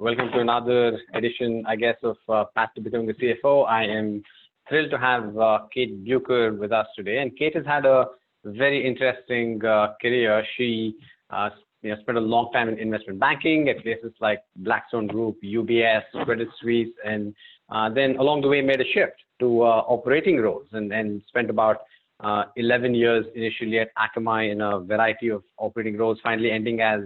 [0.00, 3.68] welcome to another edition, I guess, of uh, Path to Becoming a CFO.
[3.68, 4.22] I am
[4.66, 7.18] thrilled to have uh, Kate Bueker with us today.
[7.18, 8.06] And Kate has had a
[8.42, 10.42] very interesting uh, career.
[10.56, 10.96] She
[11.28, 11.50] uh,
[11.82, 16.02] you know, spent a long time in investment banking at places like Blackstone Group, UBS,
[16.24, 17.34] Credit Suisse, and
[17.68, 21.50] uh, then along the way made a shift to uh, operating roles and, and spent
[21.50, 21.82] about
[22.20, 27.00] uh, 11 years initially at Akamai in a variety of operating roles, finally ending as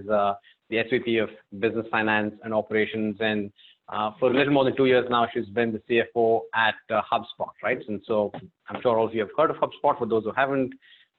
[0.70, 3.16] the SVP of Business Finance and Operations.
[3.20, 3.52] And
[3.88, 7.02] uh, for a little more than two years now, she's been the CFO at uh,
[7.12, 7.78] HubSpot, right?
[7.88, 8.32] And so
[8.68, 9.98] I'm sure all of you have heard of HubSpot.
[9.98, 10.72] For those who haven't,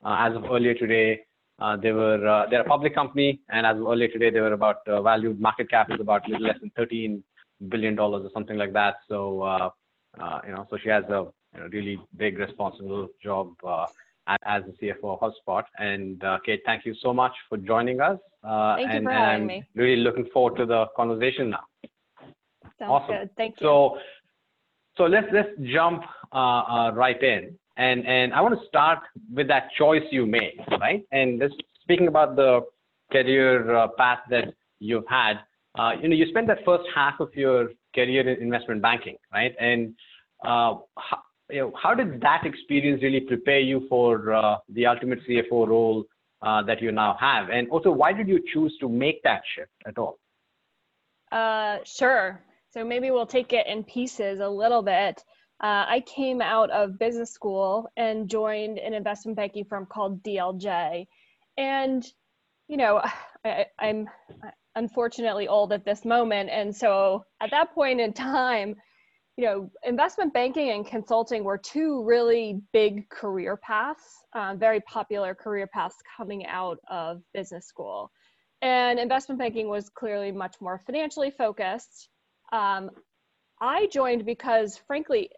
[0.04, 1.22] uh, as of earlier today,
[1.60, 4.78] uh, they were they're a public company, and as of earlier today, they were about
[4.86, 7.24] valued market cap is about a little less than 13
[7.70, 8.96] billion dollars or something like that.
[9.08, 9.72] So
[10.46, 13.86] you know, so she has a you know, really big responsible job uh,
[14.28, 15.64] as the CFO of HubSpot.
[15.78, 18.18] And uh, Kate, thank you so much for joining us.
[18.44, 19.64] Uh, thank and, you for having I'm me.
[19.76, 21.64] Really looking forward to the conversation now.
[22.80, 23.16] Sounds awesome.
[23.16, 23.30] good.
[23.38, 23.66] Thank you.
[23.66, 23.98] So,
[24.98, 29.00] so let's let's jump uh, uh, right in, and and I want to start
[29.34, 31.06] with that choice you made, right?
[31.12, 32.62] And this speaking about the
[33.12, 35.40] career uh, path that you've had.
[36.02, 39.56] you know, you spent that first half of your career in investment banking, right?
[39.60, 39.94] And
[40.46, 40.76] uh,
[41.50, 46.06] you know, how did that experience really prepare you for uh, the ultimate CFO role
[46.42, 47.50] uh, that you now have?
[47.50, 50.20] And also, why did you choose to make that shift at all?
[51.32, 52.42] Uh, sure.
[52.72, 55.24] So maybe we'll take it in pieces a little bit.
[55.64, 61.08] Uh, I came out of business school and joined an investment banking firm called DLJ.
[61.58, 62.06] And,
[62.68, 63.02] you know,
[63.46, 64.10] I, I'm
[64.76, 66.50] unfortunately old at this moment.
[66.50, 68.76] And so at that point in time,
[69.38, 75.36] you know, investment banking and consulting were two really big career paths, uh, very popular
[75.36, 78.12] career paths coming out of business school.
[78.62, 82.10] And investment banking was clearly much more financially focused.
[82.54, 82.92] Um,
[83.62, 85.30] I joined because, frankly,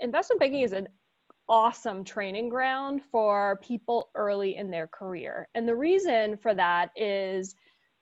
[0.00, 0.88] investment banking is an
[1.48, 5.48] awesome training ground for people early in their career.
[5.54, 7.54] And the reason for that is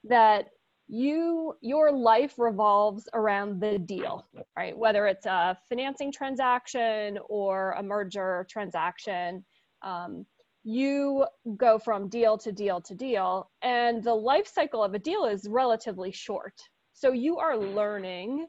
[0.04, 0.46] that
[0.88, 4.26] you your life revolves around the deal
[4.56, 4.76] right?
[4.76, 9.44] Whether it's a financing transaction or a merger transaction
[9.82, 10.26] um,
[10.64, 11.26] you
[11.56, 15.48] go from deal to deal to deal and the life cycle of a deal is
[15.48, 16.54] relatively short.
[16.92, 18.46] So you are learning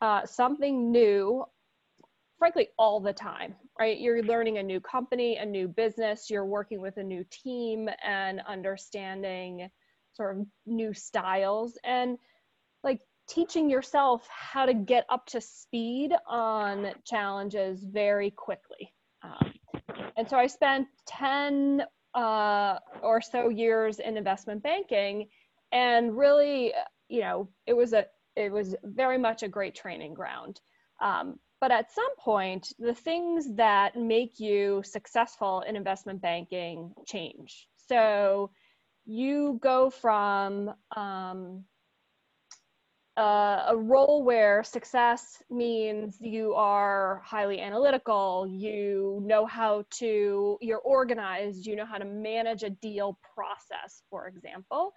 [0.00, 1.44] uh, something new
[2.38, 3.98] frankly all the time right?
[3.98, 8.40] You're learning a new company a new business you're working with a new team and
[8.46, 9.68] understanding
[10.18, 12.18] sort of new styles and
[12.84, 18.92] like teaching yourself how to get up to speed on challenges very quickly.
[19.22, 19.54] Um,
[20.16, 21.82] and so I spent 10
[22.14, 25.28] uh, or so years in investment banking
[25.72, 26.74] and really,
[27.08, 30.60] you know, it was a, it was very much a great training ground.
[31.00, 37.68] Um, but at some point, the things that make you successful in investment banking change.
[37.88, 38.50] So
[39.08, 41.64] you go from um,
[43.16, 50.78] uh, a role where success means you are highly analytical, you know how to, you're
[50.78, 54.92] organized, you know how to manage a deal process, for example,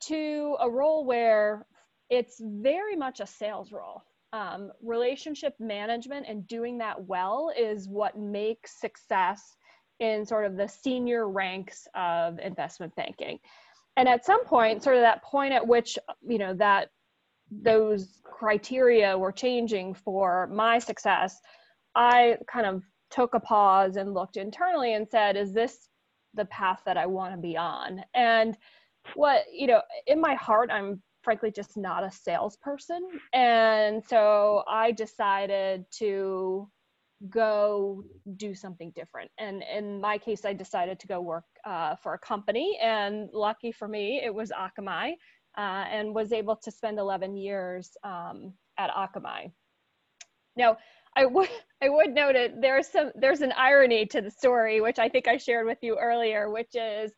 [0.00, 1.66] to a role where
[2.08, 4.02] it's very much a sales role.
[4.32, 9.56] Um, relationship management and doing that well is what makes success
[10.02, 13.38] in sort of the senior ranks of investment banking.
[13.96, 15.96] And at some point, sort of that point at which,
[16.26, 16.88] you know, that
[17.50, 21.40] those criteria were changing for my success,
[21.94, 25.88] I kind of took a pause and looked internally and said, is this
[26.34, 28.02] the path that I want to be on?
[28.14, 28.56] And
[29.14, 33.06] what, you know, in my heart, I'm frankly just not a salesperson.
[33.32, 36.68] And so I decided to
[37.30, 38.02] go
[38.36, 39.30] do something different.
[39.38, 42.78] And in my case, I decided to go work uh, for a company.
[42.82, 45.12] And lucky for me, it was Akamai
[45.56, 49.52] uh, and was able to spend 11 years um, at Akamai.
[50.56, 50.76] Now,
[51.16, 51.48] I would
[51.82, 52.60] I would note it.
[52.60, 55.98] There's some there's an irony to the story, which I think I shared with you
[55.98, 57.12] earlier, which is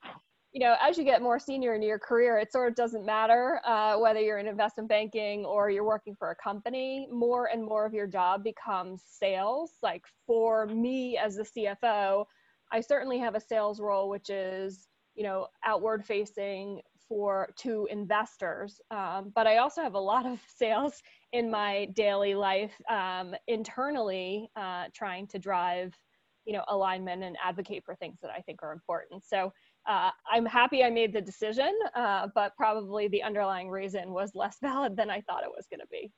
[0.55, 3.61] you know, as you get more senior in your career, it sort of doesn't matter
[3.67, 7.09] uh, whether you're in investment banking or you're working for a company.
[7.11, 9.73] More and more of your job becomes sales.
[9.83, 12.25] Like for me as the CFO,
[12.73, 14.87] I certainly have a sales role, which is
[15.17, 18.81] you know outward facing for to investors.
[18.93, 21.03] Um, but I also have a lot of sales
[21.33, 25.97] in my daily life um, internally, uh, trying to drive
[26.45, 29.25] you know alignment and advocate for things that I think are important.
[29.25, 29.53] So
[29.87, 34.57] uh, I'm happy I made the decision, uh, but probably the underlying reason was less
[34.63, 36.11] valid than I thought it was going to be.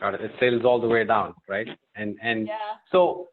[0.00, 0.22] Got it.
[0.22, 1.68] It sales all the way down, right?
[1.94, 2.56] And and yeah.
[2.90, 3.28] so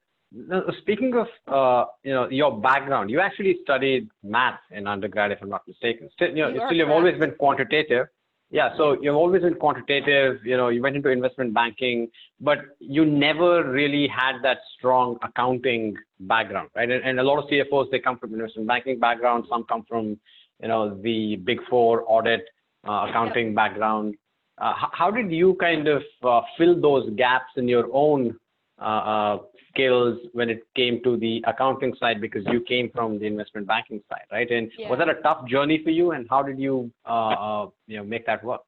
[0.79, 5.49] speaking of uh, you know your background, you actually studied math in undergrad, if I'm
[5.49, 6.09] not mistaken.
[6.13, 8.07] Still, you know, you still you've always been quantitative.
[8.51, 10.39] Yeah, so you've always been quantitative.
[10.43, 12.09] You know, you went into investment banking,
[12.41, 16.91] but you never really had that strong accounting background, right?
[16.91, 19.45] And, and a lot of CFOs they come from investment banking background.
[19.49, 20.19] Some come from
[20.61, 22.41] you know the big four audit
[22.85, 24.15] uh, accounting background.
[24.57, 28.37] Uh, how did you kind of uh, fill those gaps in your own
[28.81, 29.37] uh, uh,
[29.73, 34.01] skills when it came to the accounting side because you came from the investment banking
[34.09, 34.49] side, right?
[34.49, 34.89] And yeah.
[34.89, 38.03] was that a tough journey for you, and how did you, uh, uh, you know,
[38.03, 38.63] make that work?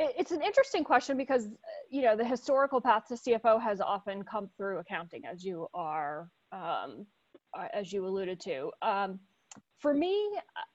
[0.00, 1.48] It's an interesting question because
[1.90, 6.30] you know the historical path to CFO has often come through accounting, as you are,
[6.52, 7.04] um,
[7.52, 8.70] uh, as you alluded to.
[8.80, 9.18] Um,
[9.80, 10.30] for me,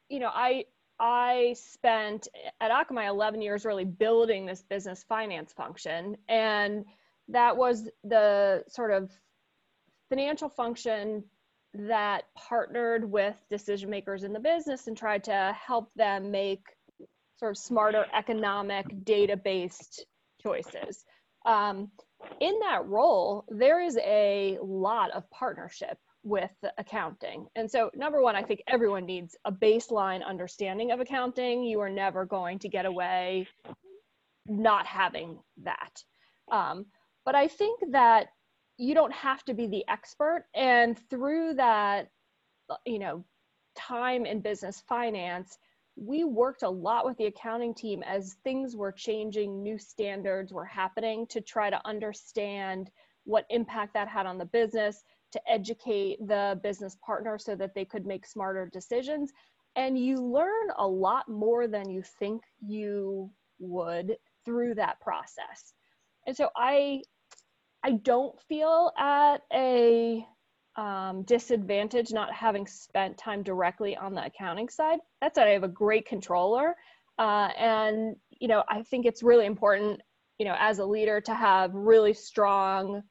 [0.10, 0.66] you know, I
[1.00, 2.28] I spent
[2.62, 6.86] at Akamai 11 years really building this business finance function and
[7.30, 9.10] that was the sort of
[10.10, 11.24] financial function
[11.74, 16.62] that partnered with decision makers in the business and tried to help them make
[17.38, 20.06] sort of smarter economic data based
[20.42, 21.04] choices.
[21.46, 21.90] Um,
[22.40, 27.48] in that role, there is a lot of partnership with accounting.
[27.56, 31.64] And so, number one, I think everyone needs a baseline understanding of accounting.
[31.64, 33.48] You are never going to get away
[34.48, 36.04] not having that.
[36.52, 36.86] Um,
[37.26, 38.28] but I think that
[38.78, 40.46] you don't have to be the expert.
[40.56, 42.10] And through that,
[42.86, 43.24] you know,
[43.76, 45.58] time in business finance,
[45.96, 50.66] we worked a lot with the accounting team as things were changing, new standards were
[50.66, 52.90] happening to try to understand
[53.26, 57.86] what impact that had on the business, to educate the business partner so that they
[57.86, 59.32] could make smarter decisions.
[59.76, 65.74] And you learn a lot more than you think you would through that process.
[66.26, 67.02] And so I
[67.84, 70.26] I don't feel at a
[70.76, 75.00] um, disadvantage not having spent time directly on the accounting side.
[75.22, 76.76] That said, I have a great controller,
[77.20, 80.02] uh, and you know I think it's really important,
[80.40, 83.04] you know, as a leader to have really strong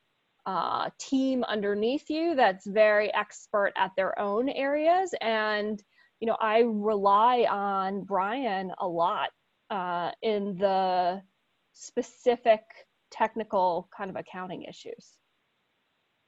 [0.47, 5.83] uh, team underneath you that's very expert at their own areas, and
[6.21, 9.31] you know I rely on Brian a lot
[9.71, 11.23] uh, in the
[11.75, 12.63] specific
[13.13, 15.17] technical kind of accounting issues.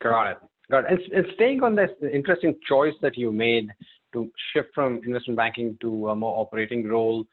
[0.02, 0.36] Got it.
[0.70, 0.90] Got it.
[0.90, 3.68] And, and staying on this interesting choice that you made
[4.12, 7.24] to shift from investment banking to a more operating role,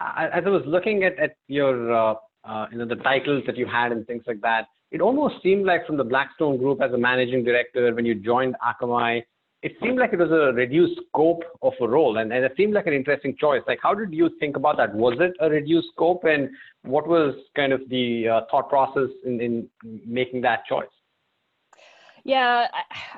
[0.00, 2.14] as I was looking at, at your, uh,
[2.44, 5.66] uh, you know, the titles that you had and things like that, it almost seemed
[5.66, 9.22] like from the Blackstone Group as a managing director when you joined Akamai,
[9.68, 12.72] it seemed like it was a reduced scope of a role and, and it seemed
[12.72, 13.60] like an interesting choice.
[13.66, 14.94] Like how did you think about that?
[14.94, 16.48] Was it a reduced scope and
[16.84, 19.68] what was kind of the uh, thought process in, in
[20.06, 20.94] making that choice?
[22.24, 22.66] Yeah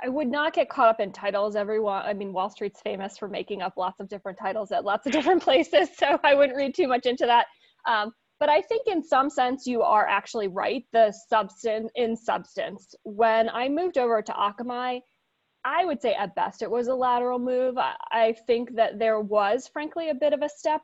[0.03, 1.55] I, would not get caught up in titles.
[1.55, 5.07] Everyone i mean wall street's famous for making up lots of different titles at lots
[5.07, 7.47] of different places so i wouldn't read too much into that.
[7.87, 8.11] Um,
[8.41, 10.85] but i think in some sense you are actually right.
[10.93, 15.03] The substance in substance when i moved over to akamai
[15.65, 17.77] I would say at best it was a lateral move.
[17.77, 20.83] I, I, think that there was, frankly, a bit of a step,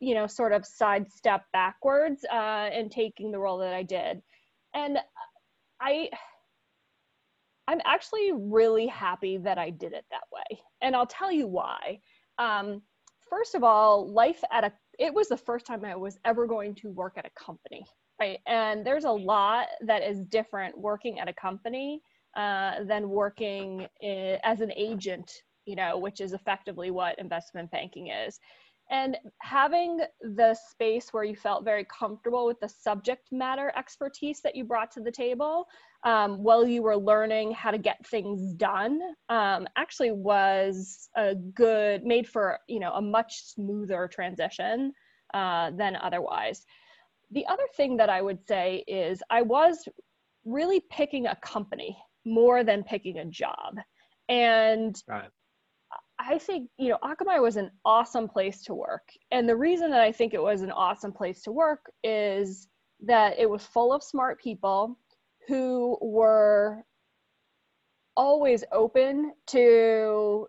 [0.00, 4.22] you know, sort of sidestep backwards uh, in taking the role that I did.
[4.72, 4.98] And
[5.80, 6.08] I,
[7.68, 10.60] I'm actually really happy that I did it that way.
[10.80, 12.00] And I'll tell you why.
[12.38, 12.80] Um,
[13.28, 16.74] first of all, life at a, it was the first time I was ever going
[16.76, 17.84] to work at a company,
[18.18, 18.38] right?
[18.46, 22.00] And there's a lot that is different working at a company
[22.36, 25.30] uh, than working in, as an agent,
[25.66, 28.38] you know, which is effectively what investment banking is.
[28.90, 34.54] And having the space where you felt very comfortable with the subject matter expertise that
[34.54, 35.66] you brought to the table
[36.04, 39.00] um, while you were learning how to get things done
[39.30, 44.92] um, actually was a good, made for, you know, a much smoother transition
[45.32, 46.66] uh, than otherwise.
[47.30, 49.88] The other thing that I would say is I was
[50.44, 53.76] really picking a company more than picking a job.
[54.28, 55.28] And right.
[56.18, 59.08] I think, you know, Akamai was an awesome place to work.
[59.30, 62.68] And the reason that I think it was an awesome place to work is
[63.04, 64.98] that it was full of smart people
[65.48, 66.82] who were
[68.16, 70.46] always open to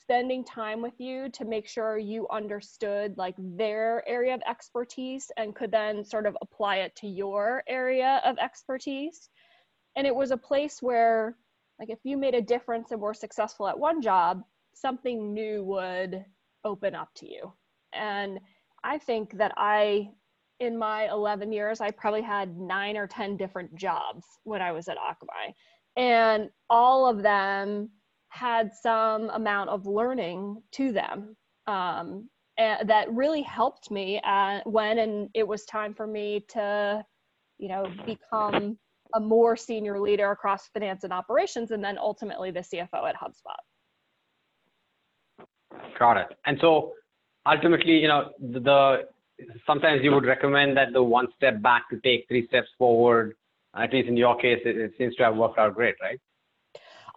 [0.00, 5.54] spending time with you to make sure you understood like their area of expertise and
[5.54, 9.30] could then sort of apply it to your area of expertise
[9.96, 11.36] and it was a place where
[11.78, 14.42] like if you made a difference and were successful at one job,
[14.74, 16.24] something new would
[16.64, 17.52] open up to you.
[17.92, 18.38] And
[18.82, 20.10] I think that I,
[20.60, 24.88] in my 11 years, I probably had nine or 10 different jobs when I was
[24.88, 25.52] at Akamai.
[25.96, 27.90] And all of them
[28.28, 31.36] had some amount of learning to them
[31.66, 37.04] um, that really helped me at, when and it was time for me to,
[37.58, 38.76] you know, become
[39.14, 43.62] a more senior leader across finance and operations, and then ultimately the CFO at HubSpot.
[45.98, 46.26] Got it.
[46.46, 46.92] And so
[47.46, 48.98] ultimately, you know, the, the
[49.66, 53.34] sometimes you would recommend that the one step back to take three steps forward.
[53.76, 56.20] At least in your case, it, it seems to have worked out great, right?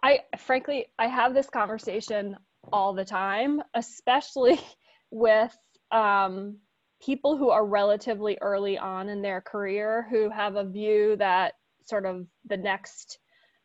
[0.02, 2.36] I frankly, I have this conversation
[2.72, 4.60] all the time, especially
[5.10, 5.56] with
[5.90, 6.58] um,
[7.00, 11.54] people who are relatively early on in their career who have a view that
[11.88, 13.18] sort of the next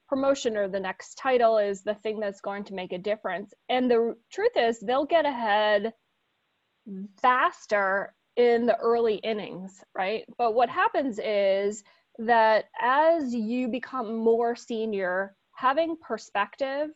[0.07, 3.53] promotion or the next title is the thing that's going to make a difference.
[3.69, 5.93] And the truth is, they'll get ahead
[7.21, 10.23] faster in the early innings, right?
[10.37, 11.83] But what happens is
[12.19, 16.89] that as you become more senior, having perspective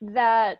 [0.00, 0.58] that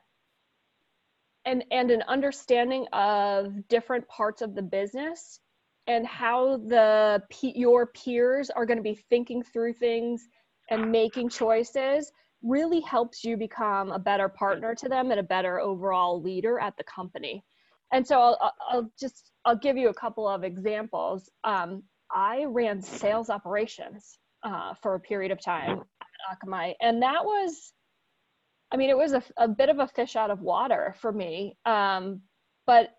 [1.45, 5.41] and and an understanding of different parts of the business
[5.87, 10.29] and how the your peers are going to be thinking through things
[10.71, 12.11] and making choices
[12.43, 16.77] really helps you become a better partner to them and a better overall leader at
[16.77, 17.45] the company.
[17.93, 21.31] And so i'll, I'll just i'll give you a couple of examples.
[21.45, 21.83] Um,
[22.15, 27.73] i ran sales operations uh, for a period of time at akamai and that was
[28.71, 31.57] i mean it was a, a bit of a fish out of water for me.
[31.67, 32.23] Um,
[32.67, 32.91] but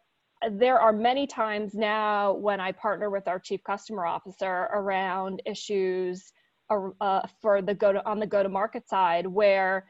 [0.52, 6.32] there are many times now when I partner with our chief customer officer around issues
[6.70, 9.86] uh, for the go to on the go to market side where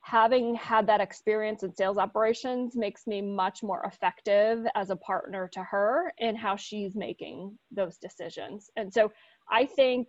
[0.00, 5.48] having had that experience in sales operations makes me much more effective as a partner
[5.52, 8.70] to her in how she's making those decisions.
[8.76, 9.12] And so
[9.50, 10.08] I think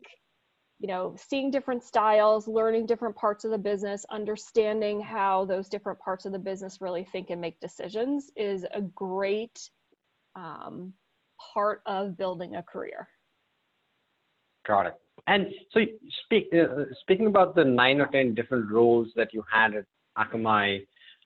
[0.80, 6.00] you know seeing different styles learning different parts of the business understanding how those different
[6.00, 9.70] parts of the business really think and make decisions is a great
[10.38, 10.94] um,
[11.54, 13.08] part of building a career.
[14.66, 14.94] Got it.
[15.26, 15.82] And so,
[16.24, 19.86] speak, uh, speaking about the nine or ten different roles that you had at
[20.18, 20.86] Akamai,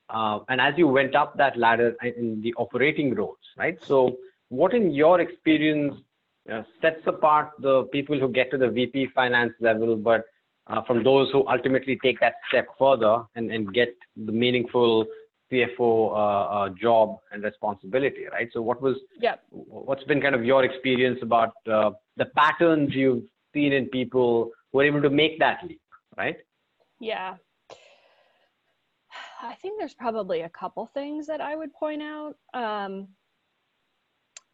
[0.10, 3.78] uh, and as you went up that ladder in the operating roles, right?
[3.86, 4.18] So,
[4.50, 5.96] what in your experience
[6.52, 10.24] uh, sets apart the people who get to the VP finance level, but
[10.68, 13.90] uh, from those who ultimately take that step further and, and get
[14.26, 15.06] the meaningful
[15.52, 18.50] CFO uh, uh, job and responsibility, right?
[18.54, 19.36] So what was yeah.
[19.50, 24.80] what's been kind of your experience about uh, the patterns you've seen in people who
[24.80, 25.82] are able to make that leap,
[26.18, 26.38] right?
[27.00, 27.36] Yeah.
[29.42, 32.36] I think there's probably a couple things that I would point out.
[32.54, 33.08] Um,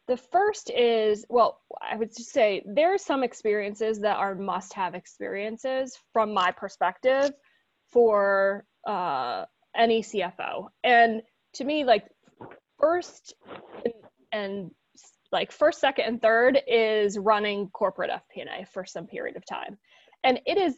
[0.08, 4.72] the first is, well, I would just say there are some experiences that are must
[4.72, 7.32] have experiences from my perspective
[7.90, 9.44] for uh,
[9.78, 10.68] any CFO.
[10.84, 11.22] And
[11.54, 12.04] to me, like
[12.78, 13.34] first
[13.84, 13.94] and,
[14.32, 14.70] and
[15.30, 19.78] like first, second, and third is running corporate FP&A for some period of time.
[20.24, 20.74] And it is,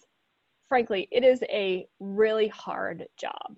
[0.69, 3.57] frankly, it is a really hard job.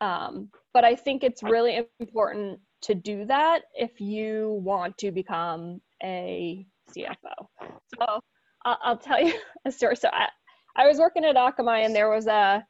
[0.00, 5.80] Um, but I think it's really important to do that if you want to become
[6.02, 7.46] a CFO.
[7.60, 8.20] So
[8.64, 9.34] I'll, I'll tell you
[9.66, 9.96] a story.
[9.96, 10.28] So I,
[10.74, 12.64] I was working at Akamai and there was a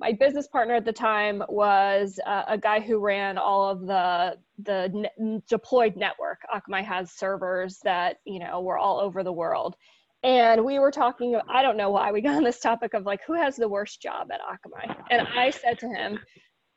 [0.00, 4.36] my business partner at the time was uh, a guy who ran all of the
[4.64, 6.38] the ne- deployed network.
[6.54, 9.76] Akamai has servers that you know were all over the world,
[10.22, 11.38] and we were talking.
[11.48, 14.00] I don't know why we got on this topic of like who has the worst
[14.00, 16.18] job at Akamai, and I said to him,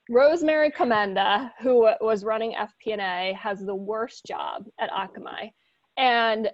[0.09, 5.51] Rosemary Commenda, who was running FP&A, has the worst job at Akamai,
[5.97, 6.49] and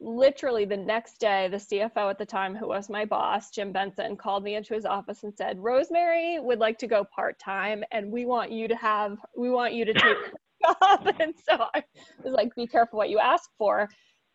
[0.00, 4.16] literally the next day, the CFO at the time, who was my boss, Jim Benson,
[4.16, 8.10] called me into his office and said, Rosemary would like to go part time, and
[8.10, 10.16] we want you to have, we want you to take
[10.64, 11.14] job.
[11.20, 11.82] And so I
[12.22, 13.88] was like, be careful what you ask for.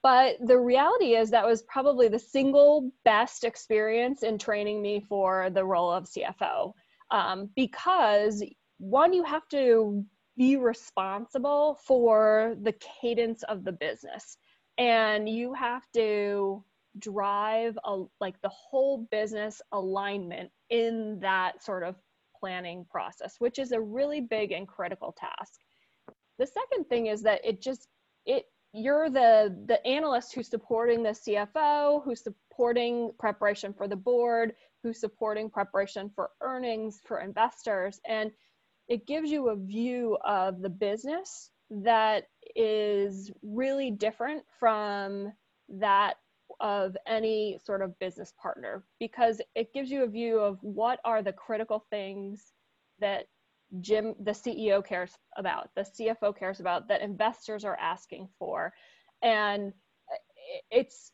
[0.04, 5.50] But the reality is that was probably the single best experience in training me for
[5.52, 6.74] the role of CFO.
[7.12, 8.44] Um, because
[8.80, 10.04] one, you have to
[10.38, 14.38] be responsible for the cadence of the business
[14.82, 16.64] and you have to
[17.00, 21.96] drive a, like the whole business alignment in that sort of
[22.40, 25.60] planning process which is a really big and critical task
[26.40, 27.88] the second thing is that it just
[28.26, 34.54] it you're the the analyst who's supporting the cfo who's supporting preparation for the board
[34.84, 38.00] who's supporting preparation for earnings for investors.
[38.08, 38.32] And
[38.88, 42.26] it gives you a view of the business that
[42.56, 45.32] is really different from
[45.70, 46.16] that
[46.60, 51.24] of any sort of business partner because it gives you a view of what are
[51.24, 52.54] the critical things
[53.00, 53.26] that
[53.80, 58.74] Jim, the CEO cares about, the CFO cares about, that investors are asking for.
[59.22, 59.72] And
[60.70, 61.12] it's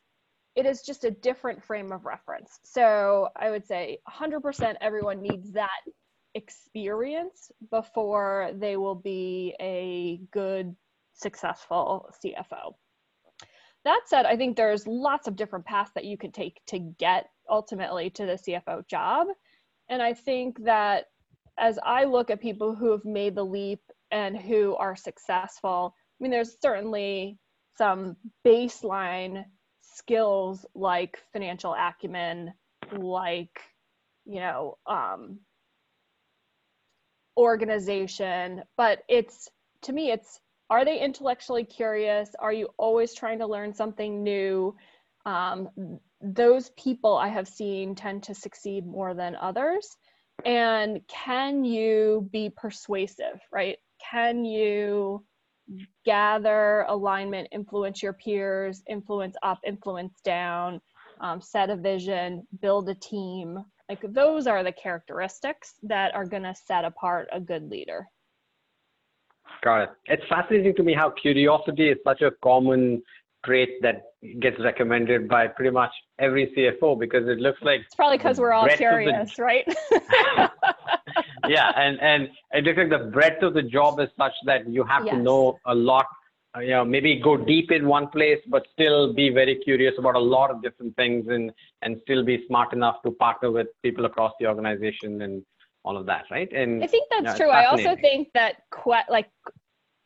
[0.56, 2.58] it is just a different frame of reference.
[2.64, 5.68] So I would say 100% everyone needs that
[6.38, 10.74] experience before they will be a good,
[11.12, 12.74] successful CFO.
[13.84, 17.28] That said, I think there's lots of different paths that you could take to get
[17.48, 19.26] ultimately to the CFO job.
[19.88, 21.06] And I think that
[21.58, 23.80] as I look at people who have made the leap
[24.10, 27.38] and who are successful, I mean, there's certainly
[27.76, 29.44] some baseline
[29.80, 32.52] skills like financial acumen,
[32.92, 33.60] like,
[34.24, 35.40] you know, um,
[37.38, 39.48] organization, but it's
[39.82, 40.40] to me, it's
[40.70, 42.30] are they intellectually curious?
[42.38, 44.76] Are you always trying to learn something new?
[45.24, 45.70] Um,
[46.20, 49.96] those people I have seen tend to succeed more than others.
[50.44, 53.78] And can you be persuasive, right?
[54.10, 55.24] Can you
[56.04, 60.80] gather alignment, influence your peers, influence up, influence down,
[61.20, 63.58] um, set a vision, build a team?
[63.88, 68.06] Like those are the characteristics that are going to set apart a good leader.
[69.62, 69.90] Got it.
[70.06, 73.02] It's fascinating to me how curiosity is such a common
[73.44, 74.02] trait that
[74.40, 78.52] gets recommended by pretty much every CFO because it looks like it's probably because we're
[78.52, 79.42] all curious, the...
[79.42, 79.64] right?
[81.48, 84.84] yeah, and and it looks like the breadth of the job is such that you
[84.84, 85.14] have yes.
[85.14, 86.06] to know a lot.
[86.58, 90.14] Uh, you know, maybe go deep in one place, but still be very curious about
[90.14, 94.04] a lot of different things, and and still be smart enough to partner with people
[94.06, 95.42] across the organization and
[95.84, 96.50] all of that, right?
[96.52, 97.50] And I think that's true.
[97.50, 99.30] I also think that que- like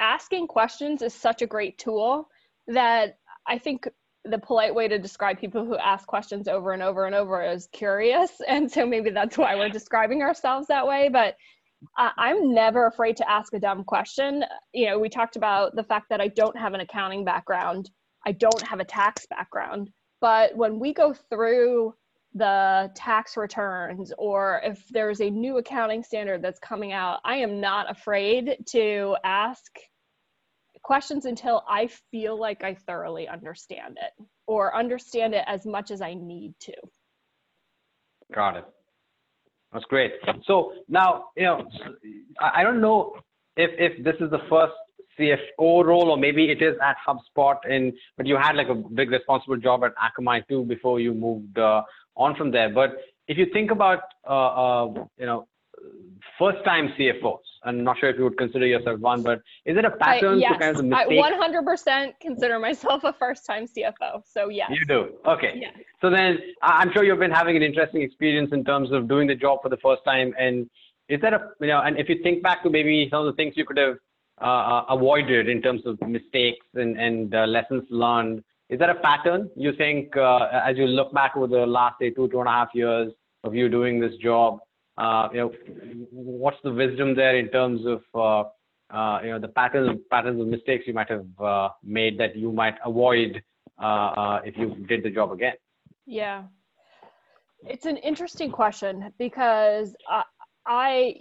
[0.00, 2.28] asking questions is such a great tool
[2.66, 3.88] that I think
[4.24, 7.68] the polite way to describe people who ask questions over and over and over is
[7.72, 11.08] curious, and so maybe that's why we're describing ourselves that way.
[11.08, 11.36] But
[11.96, 14.44] I'm never afraid to ask a dumb question.
[14.72, 17.90] You know, we talked about the fact that I don't have an accounting background,
[18.26, 19.90] I don't have a tax background,
[20.20, 21.94] but when we go through
[22.34, 27.60] the tax returns or if there's a new accounting standard that's coming out, I am
[27.60, 29.70] not afraid to ask
[30.82, 36.00] questions until I feel like I thoroughly understand it or understand it as much as
[36.00, 36.74] I need to.
[38.32, 38.64] Got it.
[39.72, 40.12] That's great.
[40.46, 41.66] So now, you know,
[42.40, 43.14] I don't know
[43.56, 44.72] if, if this is the first
[45.18, 49.10] CFO role, or maybe it is at HubSpot, and but you had like a big
[49.10, 51.82] responsible job at Akamai too before you moved uh,
[52.16, 52.70] on from there.
[52.70, 52.96] But
[53.28, 54.86] if you think about, uh, uh,
[55.18, 55.46] you know,
[56.38, 59.90] first-time CFOs, I'm not sure if you would consider yourself one, but is it a
[59.90, 61.22] pattern I, yes, to kind of the mistake?
[61.22, 64.22] I 100% consider myself a first-time CFO.
[64.26, 64.70] So yes.
[64.70, 65.14] You do.
[65.26, 65.52] Okay.
[65.56, 65.70] Yeah.
[66.00, 69.34] So then I'm sure you've been having an interesting experience in terms of doing the
[69.34, 70.34] job for the first time.
[70.38, 70.68] And
[71.08, 73.36] is that a, you know, and if you think back to maybe some of the
[73.36, 73.96] things you could have
[74.40, 78.94] uh, uh avoided in terms of mistakes and, and uh, lessons learned, is that a
[78.94, 82.48] pattern you think uh, as you look back over the last say two two and
[82.48, 83.12] a half years
[83.44, 84.58] of you doing this job
[84.98, 85.52] you know
[86.10, 90.84] what's the wisdom there in terms of uh, uh, you know the patterns of mistakes
[90.86, 93.42] you might have uh, made that you might avoid
[93.78, 95.54] uh, if you did the job again?
[96.06, 96.44] Yeah.
[97.64, 99.94] It's an interesting question because
[100.66, 101.16] I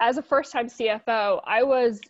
[0.00, 2.00] as a first time cfo i was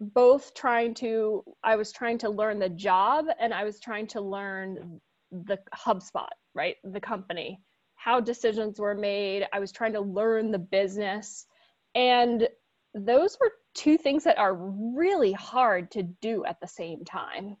[0.00, 4.20] both trying to i was trying to learn the job and i was trying to
[4.20, 5.00] learn
[5.32, 6.76] the hubspot right?
[6.84, 7.60] The company
[8.02, 9.46] how decisions were made.
[9.52, 11.46] I was trying to learn the business.
[11.94, 12.48] And
[12.94, 17.56] those were two things that are really hard to do at the same time.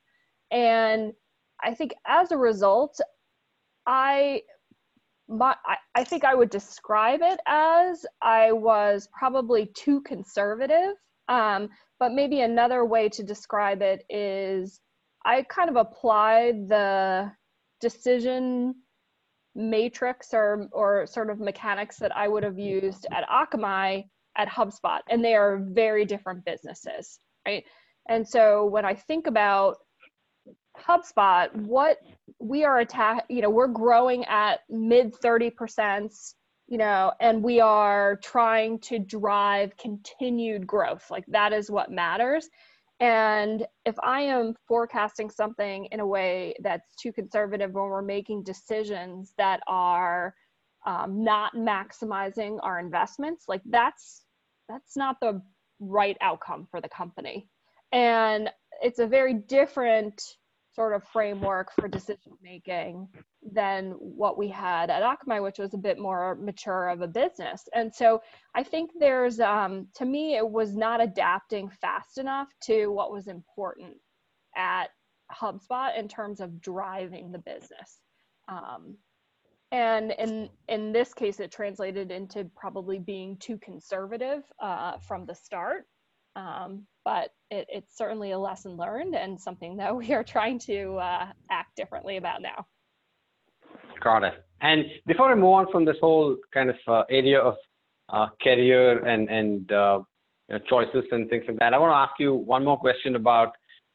[0.50, 1.12] And
[1.64, 3.00] i think as a result
[3.86, 4.42] i
[5.28, 10.94] my, I, I think i would describe it as i was probably too conservative.
[11.28, 11.68] Um,
[12.00, 14.80] but maybe another way to describe it is
[15.24, 17.30] I kind of applied the
[17.80, 18.74] decision
[19.54, 24.04] matrix or or sort of mechanics that I would have used at Akamai
[24.36, 27.64] at HubSpot, and they are very different businesses, right?
[28.08, 29.76] And so when I think about
[30.78, 31.98] HubSpot, what
[32.40, 36.10] we are attack, you know, we're growing at mid 30%
[36.72, 41.04] you know, and we are trying to drive continued growth.
[41.10, 42.48] Like that is what matters.
[43.02, 48.44] And if I am forecasting something in a way that's too conservative when we're making
[48.44, 50.32] decisions that are
[50.86, 54.22] um, not maximizing our investments, like that's
[54.68, 55.42] that's not the
[55.80, 57.48] right outcome for the company.
[57.90, 58.48] And
[58.80, 60.22] it's a very different
[60.74, 63.08] sort of framework for decision making
[63.52, 67.68] than what we had at Akamai, which was a bit more mature of a business.
[67.74, 68.22] And so
[68.54, 73.28] I think there's, um, to me, it was not adapting fast enough to what was
[73.28, 73.96] important
[74.56, 74.88] at
[75.30, 78.00] HubSpot in terms of driving the business.
[78.48, 78.96] Um,
[79.70, 85.34] and in in this case, it translated into probably being too conservative uh, from the
[85.34, 85.86] start.
[86.36, 90.96] Um, but it, it's certainly a lesson learned and something that we are trying to
[90.96, 92.66] uh, act differently about now.
[94.02, 94.34] Got it.
[94.60, 97.56] And before I move on from this whole kind of uh, area of
[98.08, 100.00] uh, career and and uh,
[100.48, 103.16] you know, choices and things like that, I want to ask you one more question
[103.16, 103.52] about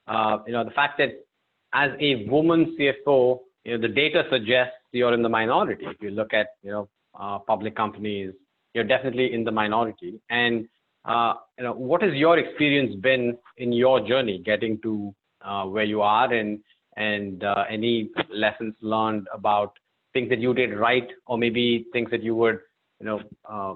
[0.08, 1.26] uh, you know the fact that
[1.74, 5.86] as a woman CFO, you know the data suggests you're in the minority.
[5.86, 8.34] If you look at you know uh, public companies,
[8.74, 10.22] you're definitely in the minority.
[10.30, 10.68] And
[11.08, 16.02] you know, what has your experience been in your journey getting to uh, where you
[16.02, 16.60] are, and
[16.98, 19.78] and uh, any lessons learned about
[20.14, 22.60] things that you did right, or maybe things that you would,
[23.00, 23.74] you know, uh,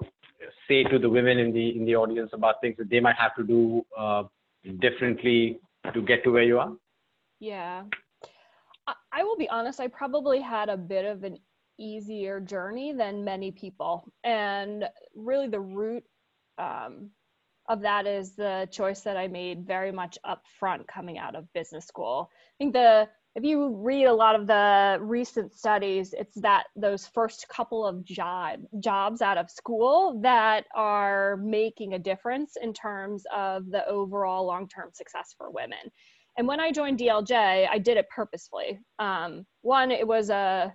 [0.68, 3.34] say to the women in the in the audience about things that they might have
[3.36, 4.24] to do uh,
[4.80, 5.58] differently
[5.94, 6.72] to get to where you are?
[7.40, 7.84] Yeah,
[8.86, 9.80] I, I will be honest.
[9.80, 11.38] I probably had a bit of an
[11.78, 16.04] easier journey than many people, and really the root
[16.58, 17.10] um,
[17.68, 21.86] of that is the choice that I made very much upfront coming out of business
[21.86, 22.30] school.
[22.32, 27.06] I think the if you read a lot of the recent studies, it's that those
[27.06, 33.24] first couple of job jobs out of school that are making a difference in terms
[33.34, 35.78] of the overall long-term success for women.
[36.36, 38.78] And when I joined DLJ, I did it purposefully.
[38.98, 40.72] Um, one, it was a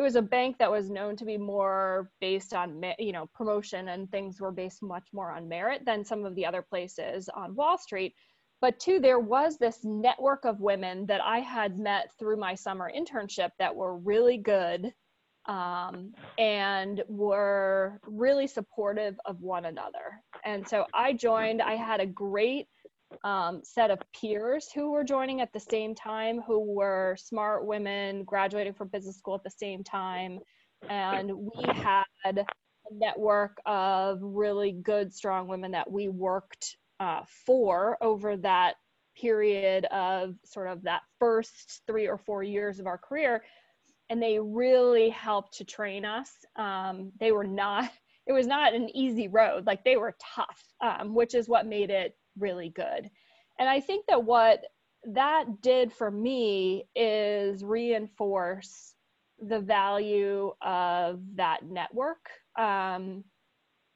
[0.00, 3.88] it was a bank that was known to be more based on you know promotion
[3.88, 7.54] and things were based much more on merit than some of the other places on
[7.54, 8.14] wall street.
[8.62, 12.90] But two there was this network of women that i had met through my summer
[12.90, 14.90] internship that were really good
[15.44, 20.22] um, and were really supportive of one another.
[20.46, 22.68] And so i joined i had a great
[23.24, 28.24] um, set of peers who were joining at the same time, who were smart women
[28.24, 30.38] graduating from business school at the same time.
[30.88, 32.44] And we had a
[32.92, 38.74] network of really good, strong women that we worked uh, for over that
[39.20, 43.42] period of sort of that first three or four years of our career.
[44.08, 46.30] And they really helped to train us.
[46.56, 47.90] Um, they were not,
[48.26, 49.66] it was not an easy road.
[49.66, 53.10] Like they were tough, um, which is what made it really good.
[53.58, 54.60] And I think that what
[55.04, 58.94] that did for me is reinforce
[59.40, 63.24] the value of that network, um,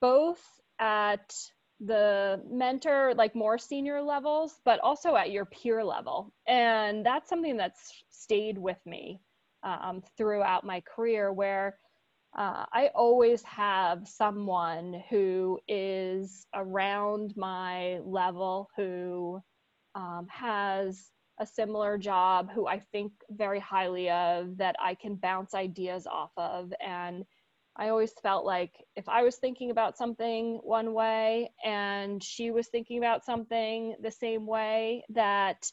[0.01, 0.41] both
[0.79, 1.35] at
[1.81, 6.33] the mentor, like more senior levels, but also at your peer level.
[6.47, 9.21] And that's something that's stayed with me
[9.63, 11.79] um, throughout my career where
[12.35, 19.41] uh, I always have someone who is around my level who
[19.95, 25.55] um, has a similar job, who I think very highly of, that I can bounce
[25.55, 26.73] ideas off of.
[26.85, 27.25] And
[27.77, 32.69] I always felt like if I was thinking about something one way and she was
[32.69, 35.71] thinking about something the same way, that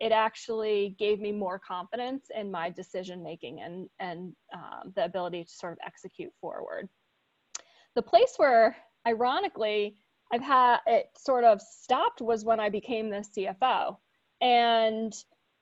[0.00, 5.44] it actually gave me more confidence in my decision making and and um, the ability
[5.44, 6.88] to sort of execute forward.
[7.94, 8.76] The place where,
[9.06, 9.96] ironically,
[10.32, 13.96] I've had it sort of stopped was when I became the CFO,
[14.40, 15.12] and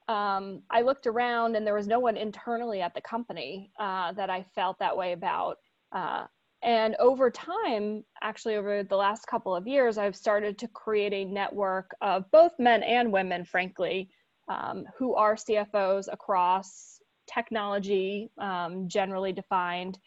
[0.08, 4.28] um, I looked around and there was no one internally at the company uh, that
[4.28, 5.58] I felt that way about.
[5.92, 6.26] Uh,
[6.62, 11.24] and over time, actually, over the last couple of years, I've started to create a
[11.24, 14.10] network of both men and women, frankly,
[14.50, 17.00] um, who are CFOs across
[17.32, 19.98] technology, um, generally defined,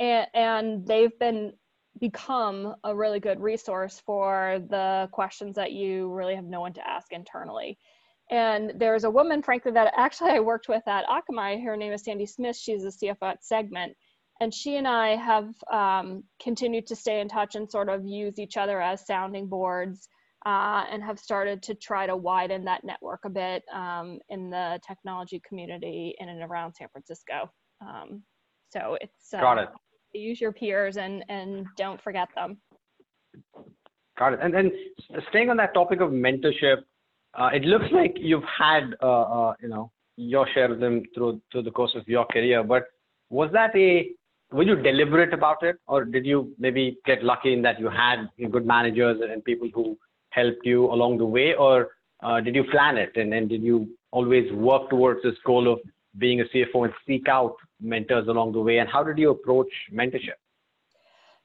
[0.00, 1.52] and, and they've been
[2.00, 6.88] become a really good resource for the questions that you really have no one to
[6.88, 7.78] ask internally.
[8.30, 11.62] And there's a woman, frankly, that actually I worked with at Akamai.
[11.62, 12.56] Her name is Sandy Smith.
[12.56, 13.96] She's a CFO at Segment.
[14.40, 18.40] And she and I have um, continued to stay in touch and sort of use
[18.40, 20.08] each other as sounding boards
[20.46, 24.78] uh, and have started to try to widen that network a bit um, in the
[24.86, 27.50] technology community in and around San Francisco.
[27.80, 28.22] Um,
[28.70, 29.68] so it's uh, got it.
[30.12, 32.58] Use your peers and and don't forget them.
[34.18, 34.40] Got it.
[34.42, 34.70] And then
[35.30, 36.82] staying on that topic of mentorship,
[37.34, 41.40] uh, it looks like you've had uh, uh, you know your share of them through
[41.50, 42.62] through the course of your career.
[42.62, 42.84] But
[43.30, 44.10] was that a
[44.52, 48.28] were you deliberate about it, or did you maybe get lucky in that you had
[48.52, 49.98] good managers and people who
[50.34, 51.90] helped you along the way, or
[52.22, 55.78] uh, did you plan it and, and did you always work towards this goal of
[56.18, 58.78] being a CFO and seek out mentors along the way?
[58.78, 60.38] And how did you approach mentorship?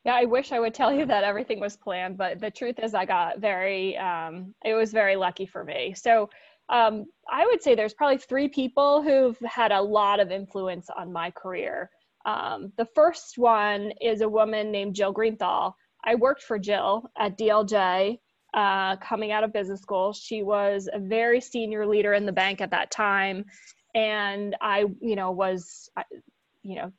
[0.06, 2.93] Yeah, I wish I would tell you that everything was planned, but the truth is,
[2.93, 5.93] I got very, um, it was very lucky for me.
[5.93, 6.30] So
[6.69, 11.12] um, I would say there's probably three people who've had a lot of influence on
[11.12, 11.89] my career.
[12.25, 15.73] Um, the first one is a woman named Jill Greenthal.
[16.06, 18.19] I worked for Jill at DLJ
[18.54, 20.14] uh, coming out of business school.
[20.14, 23.46] She was a very senior leader in the bank at that time.
[23.96, 25.90] And I, you know, was,
[26.64, 26.92] you know,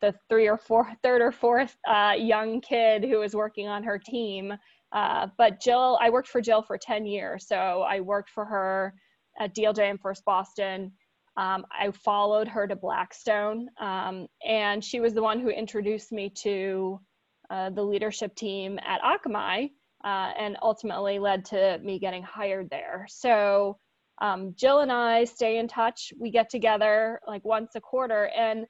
[0.00, 3.98] the three or four, third or fourth uh, young kid who was working on her
[3.98, 4.52] team.
[4.92, 7.46] Uh, but Jill, I worked for Jill for 10 years.
[7.46, 8.94] So I worked for her
[9.38, 10.92] at DLJ and First Boston.
[11.36, 16.28] Um, I followed her to Blackstone, um, and she was the one who introduced me
[16.42, 17.00] to
[17.48, 19.70] uh, the leadership team at Akamai,
[20.04, 23.06] uh, and ultimately led to me getting hired there.
[23.08, 23.76] So
[24.20, 26.12] um, Jill and I stay in touch.
[26.18, 28.66] We get together like once a quarter, and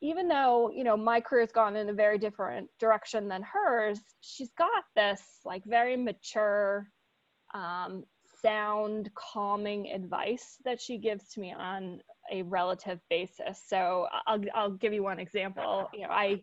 [0.00, 4.00] even though you know my career has gone in a very different direction than hers,
[4.20, 6.88] she's got this like very mature
[7.54, 8.04] um,
[8.42, 12.00] sound, calming advice that she gives to me on
[12.32, 13.62] a relative basis.
[13.66, 15.88] So I'll I'll give you one example.
[15.92, 16.40] You know, I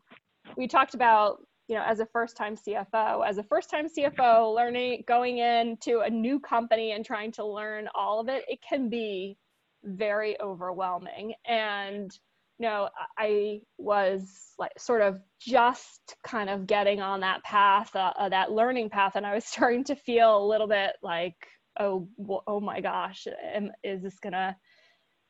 [0.58, 1.38] we talked about
[1.74, 6.02] you know as a first time CFO, as a first time CFO, learning going into
[6.02, 9.40] a new company and trying to learn all of it, it can be
[9.84, 11.34] very overwhelming.
[11.48, 12.12] And
[12.60, 18.14] you know i was like sort of just kind of getting on that path uh,
[18.20, 21.34] uh, that learning path and i was starting to feel a little bit like
[21.80, 22.08] oh
[22.46, 24.56] oh my gosh am, is this gonna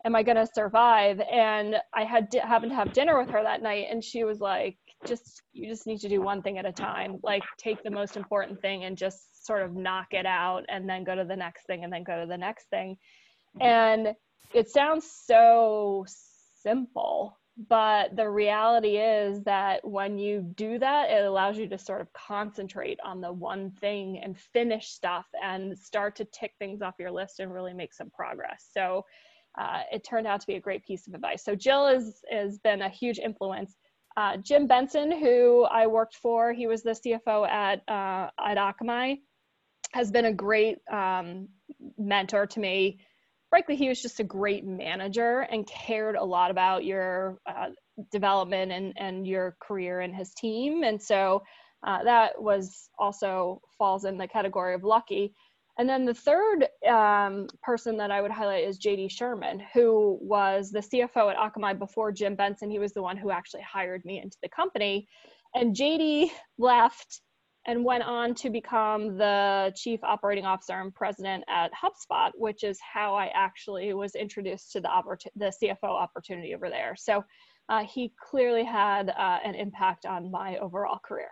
[0.05, 1.21] am i gonna survive?
[1.21, 4.41] And i had to happen to have dinner with her that night and she was
[4.41, 7.91] like just you just need to do one thing at a time like take the
[7.91, 11.35] most important thing and just sort of knock it out and then go to the
[11.35, 12.97] next thing and then go to the next thing.
[13.59, 14.15] And
[14.53, 16.05] it sounds so
[16.61, 17.37] simple
[17.67, 22.11] but the reality is that when you do that it allows you to sort of
[22.13, 27.11] concentrate on the one thing and finish stuff and start to tick things off your
[27.11, 28.67] list and really make some progress.
[28.73, 29.05] So
[29.59, 31.43] uh, it turned out to be a great piece of advice.
[31.43, 33.75] So jill has, has been a huge influence
[34.17, 39.19] uh, jim benson who i worked for he was the cfo at, uh, at akamai
[39.91, 41.47] has been a great um,
[41.97, 42.97] mentor to me
[43.53, 47.67] frankly, he was just a great manager and cared a lot about your uh,
[48.11, 50.81] development and, and your career and his team.
[50.81, 51.43] And so
[51.85, 55.35] uh, that was also falls in the category of lucky.
[55.79, 60.69] And then the third um, person that I would highlight is JD Sherman, who was
[60.69, 62.69] the CFO at Akamai before Jim Benson.
[62.69, 65.07] He was the one who actually hired me into the company.
[65.55, 67.21] And JD left
[67.65, 72.79] and went on to become the chief operating officer and president at HubSpot, which is
[72.81, 76.95] how I actually was introduced to the, oppor- the CFO opportunity over there.
[76.97, 77.23] So
[77.69, 81.29] uh, he clearly had uh, an impact on my overall career.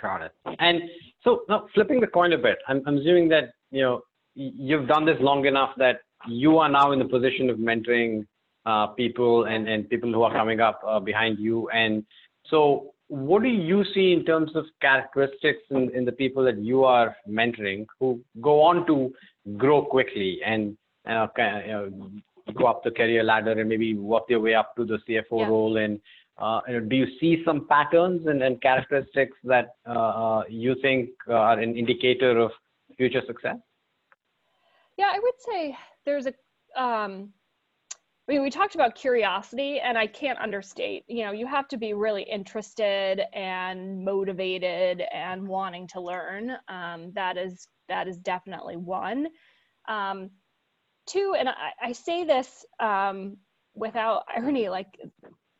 [0.00, 0.32] Got it.
[0.58, 0.82] And
[1.24, 4.02] so now flipping the coin a bit, I'm, I'm assuming that you know
[4.34, 8.26] you've done this long enough that you are now in the position of mentoring
[8.66, 11.68] uh, people and, and people who are coming up uh, behind you.
[11.70, 12.04] And
[12.50, 16.84] so what do you see in terms of characteristics in, in the people that you
[16.84, 19.12] are mentoring who go on to
[19.56, 20.76] grow quickly and
[21.08, 22.10] uh, you know,
[22.54, 25.46] go up the career ladder and maybe work their way up to the CFO yeah.
[25.46, 25.76] role?
[25.78, 26.00] And uh,
[26.38, 31.76] do you see some patterns and, and characteristics that uh, uh you think are an
[31.76, 32.52] indicator of
[32.96, 33.56] future success?
[34.96, 36.34] Yeah, I would say there's a
[36.80, 37.32] um,
[38.28, 41.04] I mean, we talked about curiosity, and I can't understate.
[41.08, 46.52] You know, you have to be really interested and motivated and wanting to learn.
[46.68, 49.28] Um, that is that is definitely one.
[49.88, 50.28] Um,
[51.06, 53.38] two, and I, I say this um,
[53.74, 54.98] without irony, like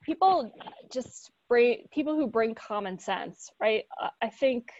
[0.09, 0.51] people
[0.90, 3.85] just bring people who bring common sense, right?
[4.03, 4.71] Uh, I think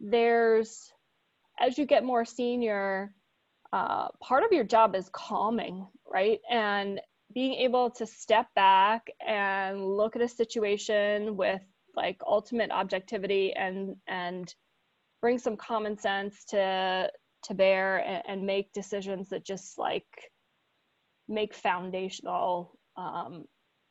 [0.00, 0.92] there's
[1.60, 3.14] as you get more senior,
[3.72, 6.40] uh, part of your job is calming, right?
[6.50, 7.00] And
[7.32, 11.62] being able to step back and look at a situation with
[11.94, 14.52] like ultimate objectivity and and
[15.22, 17.08] bring some common sense to
[17.44, 20.30] to bear and, and make decisions that just like
[21.28, 23.44] make foundational um,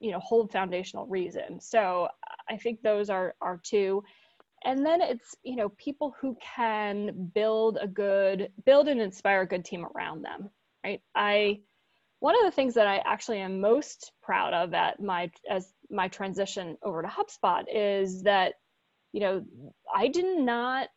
[0.05, 1.59] you know hold foundational reason.
[1.59, 2.07] So
[2.49, 4.03] i think those are are two.
[4.63, 9.47] And then it's you know people who can build a good build and inspire a
[9.47, 10.49] good team around them
[10.85, 11.01] right?
[11.15, 11.59] I
[12.19, 16.07] one of the things that I actually am most proud of at my as my
[16.07, 18.53] transition over to HubSpot is that
[19.11, 19.43] you know
[19.93, 20.89] I did not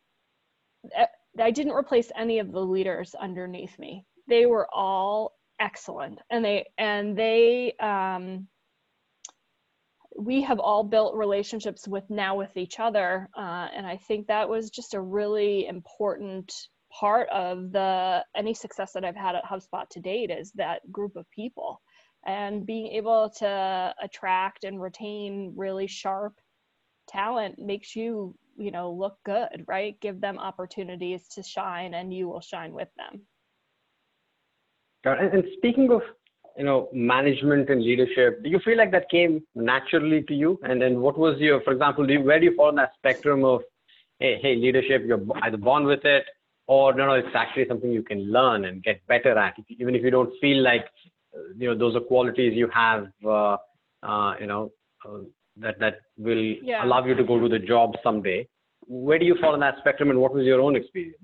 [0.95, 1.05] eh,
[1.39, 4.05] I didn't replace any of the leaders underneath me.
[4.27, 8.47] They were all excellent, and they and they um,
[10.19, 14.49] we have all built relationships with now with each other, uh, and I think that
[14.49, 16.53] was just a really important
[16.91, 21.15] part of the any success that I've had at HubSpot to date is that group
[21.15, 21.81] of people
[22.25, 26.33] and being able to attract and retain really sharp
[27.07, 29.99] talent makes you you know look good right?
[30.01, 33.21] Give them opportunities to shine and you will shine with them.
[35.05, 36.01] And, and speaking of
[36.59, 40.81] you know management and leadership do you feel like that came naturally to you and
[40.81, 43.45] then what was your for example do you, where do you fall on that spectrum
[43.45, 43.61] of
[44.19, 46.25] hey hey leadership you're either born with it
[46.69, 50.03] or no, no, it's actually something you can learn and get better at, even if
[50.03, 50.85] you don't feel like
[51.57, 53.57] you know those are qualities you have, uh,
[54.03, 54.71] uh, you know,
[55.03, 55.21] uh,
[55.57, 56.85] that that will yeah.
[56.85, 58.47] allow you to go to the job someday.
[58.85, 61.17] Where do you fall on that spectrum, and what was your own experience?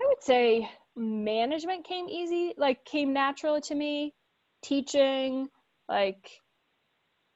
[0.00, 4.14] I would say management came easy, like came natural to me.
[4.62, 5.48] Teaching,
[5.88, 6.30] like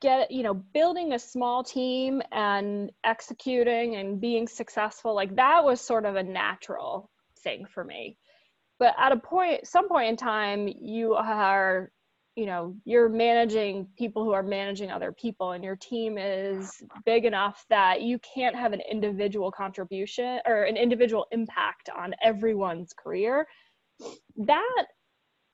[0.01, 5.81] get you know building a small team and executing and being successful like that was
[5.81, 8.19] sort of a natural thing for me
[8.79, 11.91] but at a point some point in time you are
[12.37, 17.25] you know you're managing people who are managing other people and your team is big
[17.25, 23.47] enough that you can't have an individual contribution or an individual impact on everyone's career.
[24.37, 24.85] That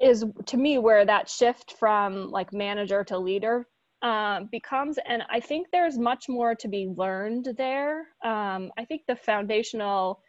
[0.01, 3.65] is to me where that shift from like manager to leader
[4.03, 8.09] um, becomes and i think there's much more to be learned there.
[8.25, 10.21] Um, i think the foundational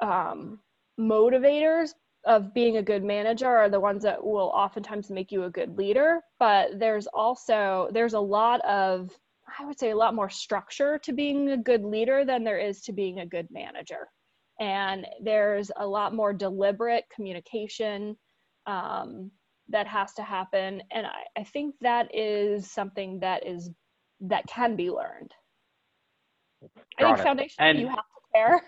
[0.00, 0.58] um,
[0.98, 1.90] motivators
[2.24, 5.76] of being a good manager are the ones that will oftentimes make you a good
[5.76, 9.10] leader but there's also there's a lot of
[9.58, 12.80] i would say a lot more structure to being a good leader than there is
[12.82, 14.08] to being a good manager.
[14.60, 18.16] And there's a lot more deliberate communication
[18.66, 19.30] um,
[19.68, 20.82] that has to happen.
[20.90, 23.70] And I, I think that is something that is
[24.20, 25.32] that can be learned.
[26.60, 27.22] Got i think it.
[27.22, 28.62] foundation and, you have to care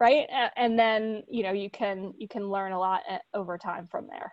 [0.00, 0.26] right?
[0.56, 4.06] And then you know you can you can learn a lot uh, over time from
[4.08, 4.32] there.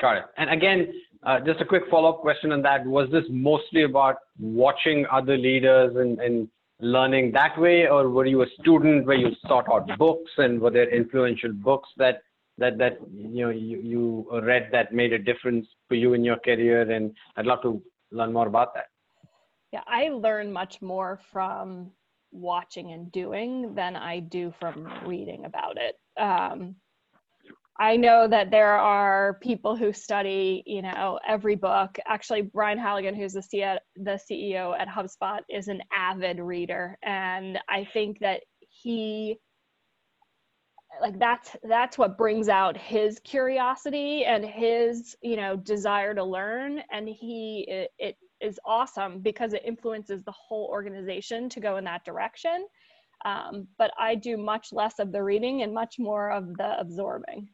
[0.00, 0.24] Got it.
[0.36, 2.84] And again, uh, just a quick follow-up question on that.
[2.84, 6.48] Was this mostly about watching other leaders and, and
[6.80, 10.30] learning that way, or were you a student where you sought out books?
[10.36, 12.22] And were there influential books that
[12.58, 16.36] that that you know you, you read that made a difference for you in your
[16.36, 16.82] career?
[16.90, 18.86] And i'd love to learn more about that.
[19.72, 21.90] Yeah i learn much more from
[22.36, 25.96] watching and doing than i do from reading about it.
[26.20, 26.76] Um,
[27.78, 31.98] i know that there are people who study you know every book.
[32.06, 33.60] Actually brian halligan who's the, C-
[33.96, 36.98] the ceo at hubspot is an avid reader.
[37.02, 39.38] And i think that he
[41.00, 46.82] like that's that's what brings out his curiosity and his you know desire to learn.
[46.90, 48.16] And he it, it
[48.46, 52.66] is awesome because it influences the whole organization to go in that direction.
[53.24, 57.48] Um, but i do much less of the reading and much more of the absorbing.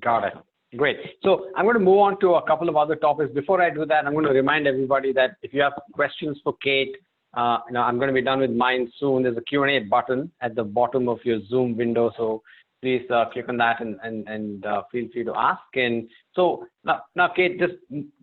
[0.00, 0.34] Got it.
[0.76, 0.98] Great.
[1.24, 3.32] So i'm going to move on to a couple of other topics.
[3.32, 6.54] Before i do that i'm going to remind everybody that if you have questions for
[6.62, 6.96] kate
[7.36, 9.22] uh, you know, I'm going to be done with mine soon.
[9.22, 12.42] There's a Q&A button at the bottom of your Zoom window, so
[12.86, 15.70] please uh, click on that and and, and uh, feel free to ask.
[15.74, 16.42] And so
[16.84, 17.76] now, now, Kate, just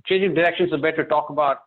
[0.08, 1.58] changing directions a bit to talk about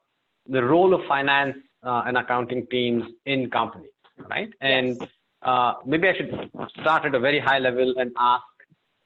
[0.49, 3.97] the role of finance uh, and accounting teams in companies,
[4.35, 4.51] right?
[4.61, 5.11] And yes.
[5.43, 6.31] Uh, maybe I should
[6.81, 8.43] start at a very high level and ask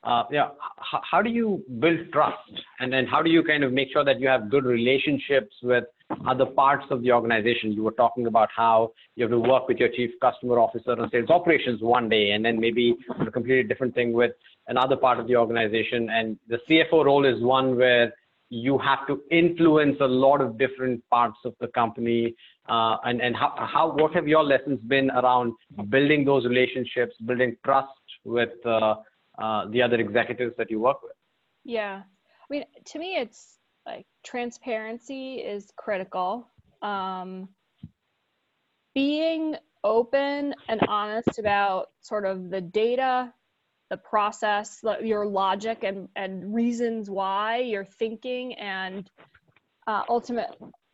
[0.02, 0.48] uh, yeah,
[0.92, 2.38] h- how do you build trust?
[2.78, 5.84] And then how do you kind of make sure that you have good relationships with
[6.26, 7.72] other parts of the organization?
[7.72, 11.10] You were talking about how you have to work with your chief customer officer on
[11.10, 14.32] sales operations one day and then maybe a completely different thing with
[14.68, 16.08] another part of the organization.
[16.10, 18.14] And the cfo role is one where
[18.48, 22.34] you have to influence a lot of different parts of the company.
[22.68, 25.52] Uh, and and how, how what have your lessons been around
[25.88, 27.88] building those relationships building trust
[28.24, 28.94] with uh,
[29.40, 31.12] uh, the other executives that you work with?
[31.64, 32.02] Yeah.
[32.02, 36.46] I mean, to me, it's like transparency is critical.
[36.82, 37.48] Um,
[38.94, 43.32] being open and honest about sort of the data,
[43.88, 49.10] the process, your logic, and, and reasons why you're thinking, and
[49.86, 50.50] uh, ultimate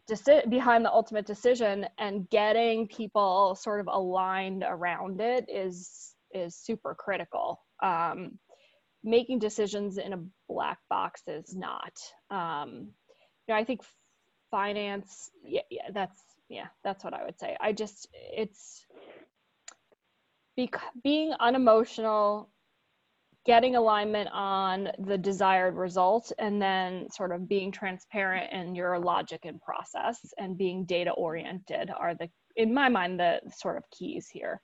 [0.08, 6.54] deci- behind the ultimate decision, and getting people sort of aligned around it is is
[6.54, 8.38] super critical um,
[9.04, 11.92] making decisions in a black box is not.
[12.30, 12.90] Um,
[13.46, 13.82] you know, I think
[14.50, 17.56] finance, yeah, yeah, that's yeah, that's what I would say.
[17.60, 18.84] I just it's
[20.56, 20.70] be,
[21.02, 22.50] being unemotional,
[23.44, 29.40] getting alignment on the desired result, and then sort of being transparent in your logic
[29.44, 34.28] and process, and being data oriented are the, in my mind, the sort of keys
[34.28, 34.60] here.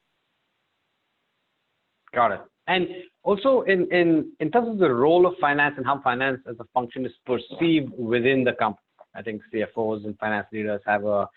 [2.15, 2.41] Got it.
[2.69, 2.87] And
[3.25, 6.65] also in, in, in terms of the role of finance and how finance as a
[6.73, 8.83] function is perceived within the company,
[9.15, 11.29] I think CFOs and finance leaders have a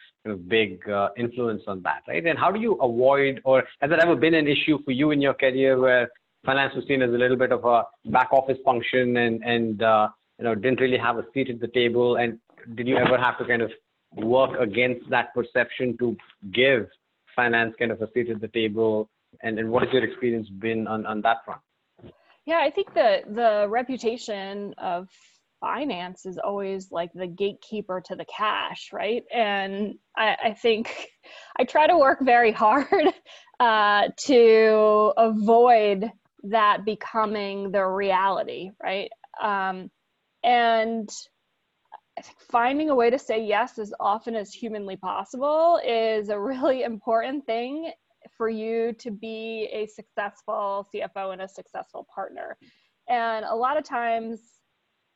[0.48, 2.26] big uh, influence on that, right?
[2.26, 5.22] And how do you avoid, or has it ever been an issue for you in
[5.22, 6.10] your career where
[6.46, 10.08] finance was seen as a little bit of a back office function and, and uh,
[10.40, 12.18] you know, didn't really have a seat at the table?
[12.18, 12.40] And
[12.76, 13.72] did you ever have to kind of
[14.16, 16.16] work against that perception to
[16.54, 16.88] give
[17.36, 19.10] finance kind of a seat at the table
[19.44, 21.62] and, and what has your experience been on, on that front?
[22.46, 25.10] Yeah, I think the the reputation of
[25.60, 29.24] finance is always like the gatekeeper to the cash, right?
[29.34, 31.10] And I, I think
[31.58, 32.88] I try to work very hard
[33.60, 36.12] uh, to avoid
[36.44, 39.10] that becoming the reality, right?
[39.42, 39.90] Um,
[40.44, 41.10] and
[42.18, 46.40] I think finding a way to say yes as often as humanly possible is a
[46.40, 47.92] really important thing
[48.38, 52.58] for you to be a successful CFO and a successful partner.
[53.08, 54.40] And a lot of times,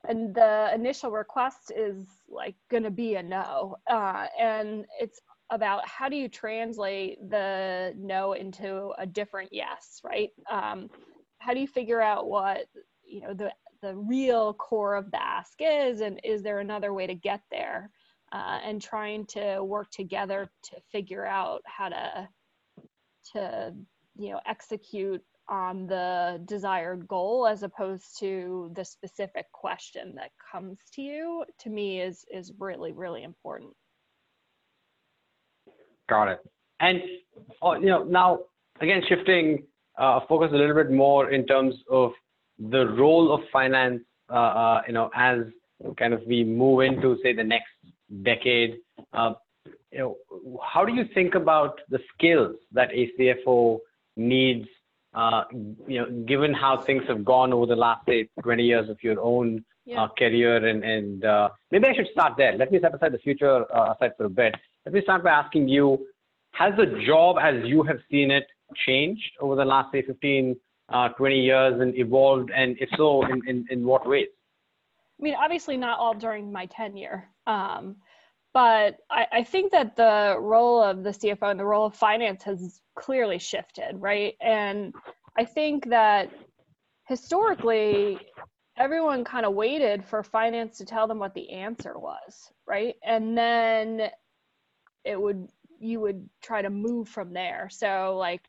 [0.08, 3.76] and the initial request is like going to be a no.
[3.90, 10.30] Uh, and it's about how do you translate the no into a different yes, right?
[10.50, 10.90] Um,
[11.40, 12.68] how do you figure out what
[13.06, 13.52] you know the
[13.82, 17.92] the real core of the ask is, and is there another way to get there?
[18.32, 22.30] Uh, and trying to work together to figure out how to
[23.34, 23.74] to
[24.18, 30.78] you know execute on the desired goal as opposed to the specific question that comes
[30.94, 33.74] to you to me is is really really important.
[36.08, 36.40] Got it.
[36.80, 37.02] And
[37.64, 38.40] uh, you know now
[38.82, 39.64] again shifting
[39.98, 42.12] uh, focus a little bit more in terms of
[42.58, 44.02] the role of finance
[44.32, 45.40] uh, uh, you know as
[45.98, 47.72] kind of we move into say the next
[48.24, 48.78] decade.
[49.14, 49.34] Uh,
[49.92, 53.80] you know, how do you think about the skills that a CFO
[54.16, 54.68] needs,
[55.14, 55.44] uh,
[55.88, 59.20] you know, given how things have gone over the last, say, 20 years of your
[59.20, 60.04] own yeah.
[60.04, 60.68] uh, career?
[60.68, 62.54] And, and uh, maybe I should start there.
[62.56, 64.56] Let me set aside the future uh, aside for a bit.
[64.86, 66.06] Let me start by asking you,
[66.52, 68.46] has the job as you have seen it
[68.86, 70.56] changed over the last, say, 15,
[70.90, 72.52] uh, 20 years and evolved?
[72.56, 74.28] And if so, in, in, in what ways?
[75.20, 77.28] I mean, obviously not all during my tenure.
[77.46, 77.98] Um,
[78.54, 82.44] but I, I, think that the role of the CFO and the role of finance
[82.44, 84.36] has clearly shifted, right?
[84.42, 84.94] And
[85.38, 86.32] I think that
[87.08, 88.20] historically,
[88.78, 92.96] everyone kind of waited for finance to tell them what the answer was, right?
[93.04, 94.10] And then
[95.04, 95.48] it would
[95.80, 97.70] you would try to move from there.
[97.72, 98.42] So like,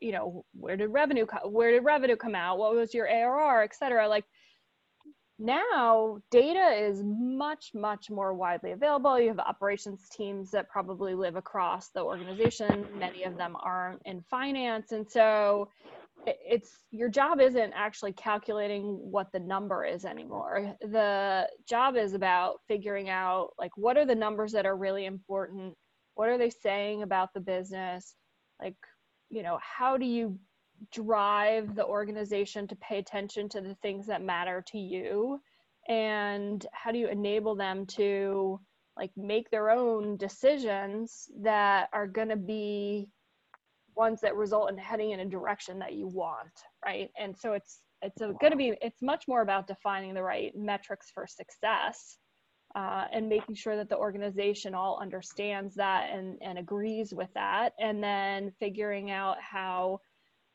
[0.00, 2.58] you know, where did revenue co- where did revenue come out?
[2.58, 4.08] What was your ARR, et cetera?
[4.08, 4.24] Like
[5.38, 9.18] now data is much much more widely available.
[9.20, 12.86] You have operations teams that probably live across the organization.
[12.96, 14.92] Many of them aren't in finance.
[14.92, 15.68] And so
[16.26, 20.76] it's your job isn't actually calculating what the number is anymore.
[20.80, 25.74] The job is about figuring out like what are the numbers that are really important?
[26.14, 28.14] What are they saying about the business?
[28.60, 28.76] Like
[29.30, 30.38] you know how do you
[30.92, 35.40] drive the organization to pay attention to the things that matter to you?
[35.88, 38.60] And how do you enable them to
[38.96, 43.08] like make their own decisions that are going to be
[43.96, 46.50] ones that result in heading in a direction that you want
[46.84, 47.10] right?
[47.18, 51.10] And so it's it's going to be it's much more about defining the right metrics
[51.12, 52.18] for success
[52.76, 57.72] uh, and making sure that the organization all understands that and, and agrees with that
[57.80, 59.98] and then figuring out how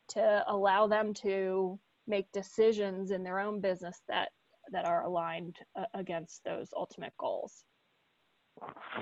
[0.10, 4.30] to allow them to make decisions in their own business that
[4.72, 7.66] that are aligned uh, against those ultimate goals.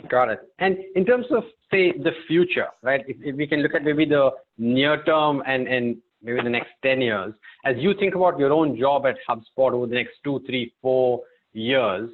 [0.09, 0.39] Got it.
[0.59, 3.03] And in terms of say the future right?
[3.07, 6.71] If, if we can look at maybe the near term and and maybe the next
[6.83, 7.33] 10 years
[7.65, 11.21] as you think about your own job at hubspot over the next two three four
[11.53, 12.09] years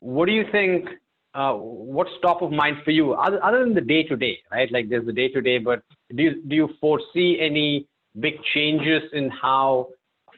[0.00, 0.88] what do you think
[1.34, 4.70] uh, what's top of mind for you other, other than the day to day right?
[4.72, 5.82] Like there's the day to day but
[6.14, 7.86] do you, do you foresee any
[8.20, 9.88] big changes in how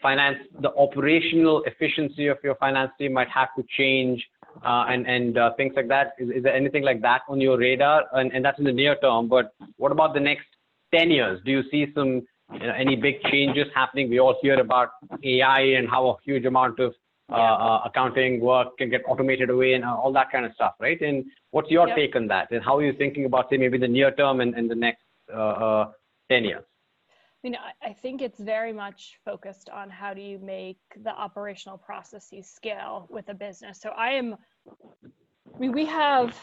[0.03, 4.25] finance, the operational efficiency of your finance team might have to change
[4.65, 6.13] uh, and, and uh, things like that?
[6.19, 8.05] Is, is there anything like that on your radar?
[8.13, 10.47] And, and that's in the near term, but what about the next
[10.95, 11.41] 10 years?
[11.45, 12.23] Do you see some
[12.53, 14.11] you know, any big changes happening.
[14.11, 14.91] We all hear about
[15.23, 16.95] AI and how a huge amount of
[17.31, 21.01] uh, uh, accounting work can get automated away and all that kind of stuff, right?
[21.01, 21.97] And what's your yep.
[21.97, 22.51] take on that?
[22.51, 25.05] And how are you thinking about, say, maybe the near term and, and the next
[25.33, 25.91] uh, uh
[26.29, 26.65] 10 years?
[27.43, 32.51] Mean, I think it's very much focused on how do you make the operational processes
[32.51, 33.81] scale with a business.
[33.81, 34.37] So I am,
[35.55, 36.37] I mean, we have,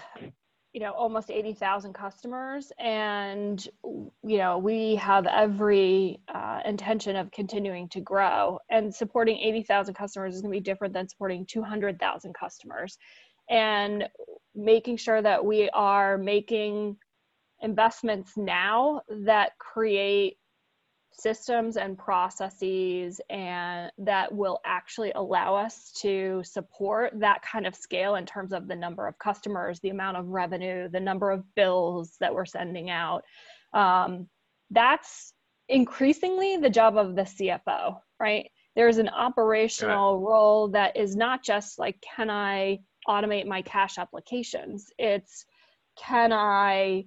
[0.73, 7.89] you know, almost 80,000 customers and, you know, we have every uh, intention of continuing
[7.89, 12.97] to grow and supporting 80,000 customers is going to be different than supporting 200,000 customers.
[13.51, 14.09] And
[14.55, 16.97] making sure that we are making
[17.61, 20.37] investments now that create
[21.19, 28.15] systems and processes and that will actually allow us to support that kind of scale
[28.15, 32.15] in terms of the number of customers the amount of revenue the number of bills
[32.19, 33.23] that we're sending out.
[33.73, 34.27] Um,
[34.69, 35.33] that's
[35.69, 38.49] increasingly the job of the cfo right?
[38.75, 40.29] There's an operational right.
[40.29, 44.91] role that is not just like can i automate my cash applications?
[44.97, 45.45] It's
[45.97, 47.05] can i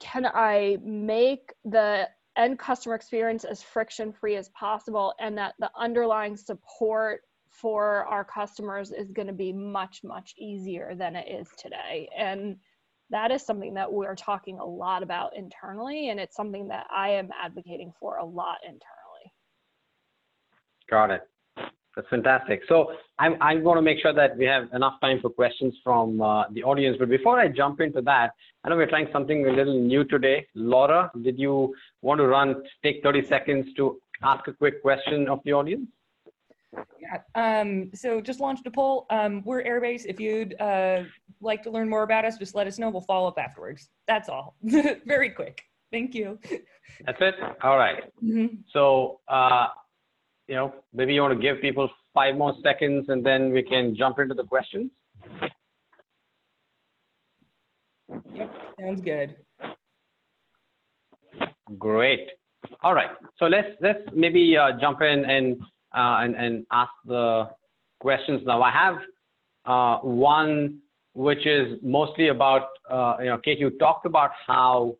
[0.00, 5.70] can I make the end customer experience as friction free as possible and that the
[5.76, 11.48] underlying support for our customers is going to be much much easier than it is
[11.58, 12.08] today?
[12.16, 12.56] And
[13.10, 17.08] that is something that we're talking a lot about internally and it's something that i
[17.08, 19.32] am advocating for a lot internally.
[20.90, 21.22] Got it
[21.98, 22.60] that's fantastic.
[22.68, 26.22] So I'm, I'm going to make sure that we have enough time for questions from
[26.22, 26.96] uh, the audience.
[26.96, 28.30] But before I jump into that,
[28.62, 30.46] I know we're trying something a little new today.
[30.54, 35.40] Laura, did you want to run, take 30 seconds to ask a quick question of
[35.44, 35.88] the audience?
[37.00, 39.06] Yeah, um, so just launched a poll.
[39.10, 40.04] Um, we're Airbase.
[40.06, 41.02] If you'd uh,
[41.40, 42.90] like to learn more about us, just let us know.
[42.90, 43.88] We'll follow up afterwards.
[44.06, 44.54] That's all.
[44.62, 45.62] Very quick.
[45.90, 46.38] Thank you.
[47.06, 47.34] That's it?
[47.64, 48.04] All right.
[48.22, 48.56] mm-hmm.
[48.72, 49.66] So, uh,
[50.48, 53.94] you know, maybe you want to give people five more seconds and then we can
[53.94, 54.90] jump into the questions.
[58.34, 59.36] Yep, sounds good.
[61.78, 62.28] Great.
[62.82, 63.10] All right.
[63.38, 65.60] So let's let's maybe uh, jump in and
[65.94, 67.50] uh, and and ask the
[68.00, 68.62] questions now.
[68.62, 68.96] I have
[69.66, 70.78] uh, one
[71.14, 73.58] which is mostly about uh, you know, Kate.
[73.58, 74.96] You talked about how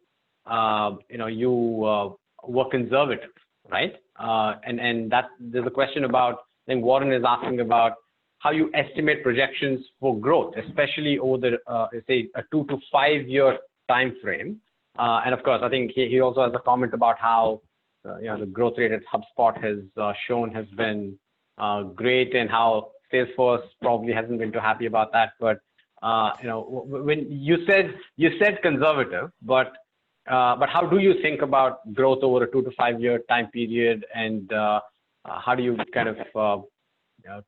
[0.46, 2.11] uh, you know you uh,
[2.46, 3.30] were conservative,
[3.70, 3.94] right?
[4.18, 6.34] Uh, and and that there's a question about
[6.66, 7.94] I think Warren is asking about
[8.38, 13.26] how you estimate projections for growth, especially over the uh, say a two to five
[13.26, 13.58] year
[13.88, 14.60] time frame.
[14.98, 17.62] Uh, and of course, I think he, he also has a comment about how
[18.04, 21.18] uh, you know the growth rate at HubSpot has uh, shown has been
[21.58, 25.30] uh, great, and how Salesforce probably hasn't been too happy about that.
[25.40, 25.60] But
[26.42, 29.72] you know, when you said you said conservative, but
[30.28, 34.04] but how do you think about growth over a two to five year time period,
[34.14, 34.80] and uh,
[35.24, 36.16] uh, how do you kind of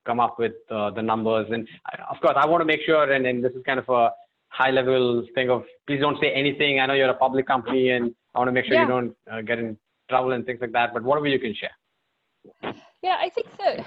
[0.07, 1.49] come up with the numbers?
[1.51, 1.69] And
[2.11, 4.11] of course, I want to make sure, and, this is kind of a
[4.49, 6.81] high level thing of please don't say anything.
[6.81, 9.15] I know you're a public company, and I want to make sure you don't
[9.47, 9.77] get in
[10.09, 10.93] trouble and things like that.
[10.95, 12.75] But whatever you can share.
[13.03, 13.87] Yeah, I think that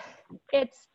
[0.52, 0.88] it's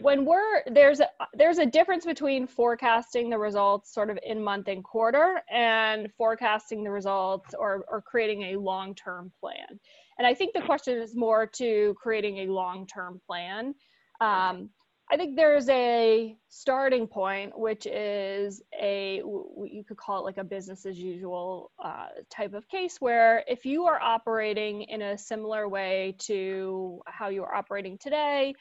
[0.00, 4.68] when we're there's a there's a difference between forecasting the results sort of in month
[4.68, 9.80] and quarter and forecasting the results or or creating a long-term plan.
[10.18, 13.74] And i think the question is more to creating a long-term plan.
[14.20, 14.70] Um,
[15.10, 20.44] i think there's a starting point which is a you could call it like a
[20.44, 25.68] business as usual uh, type of case where if you are operating in a similar
[25.68, 28.54] way to how you are operating today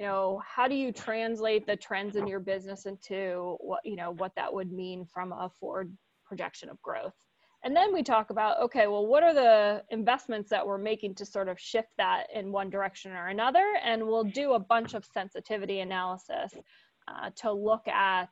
[0.00, 4.12] you know how do you translate the trends in your business into what you know
[4.12, 5.94] what that would mean from a forward
[6.24, 7.14] projection of growth?
[7.62, 11.26] And then we talk about okay well what are the investments that we're making to
[11.26, 13.74] sort of shift that in one direction or another?
[13.84, 16.54] And we'll do a bunch of sensitivity analysis
[17.06, 18.30] uh, to look at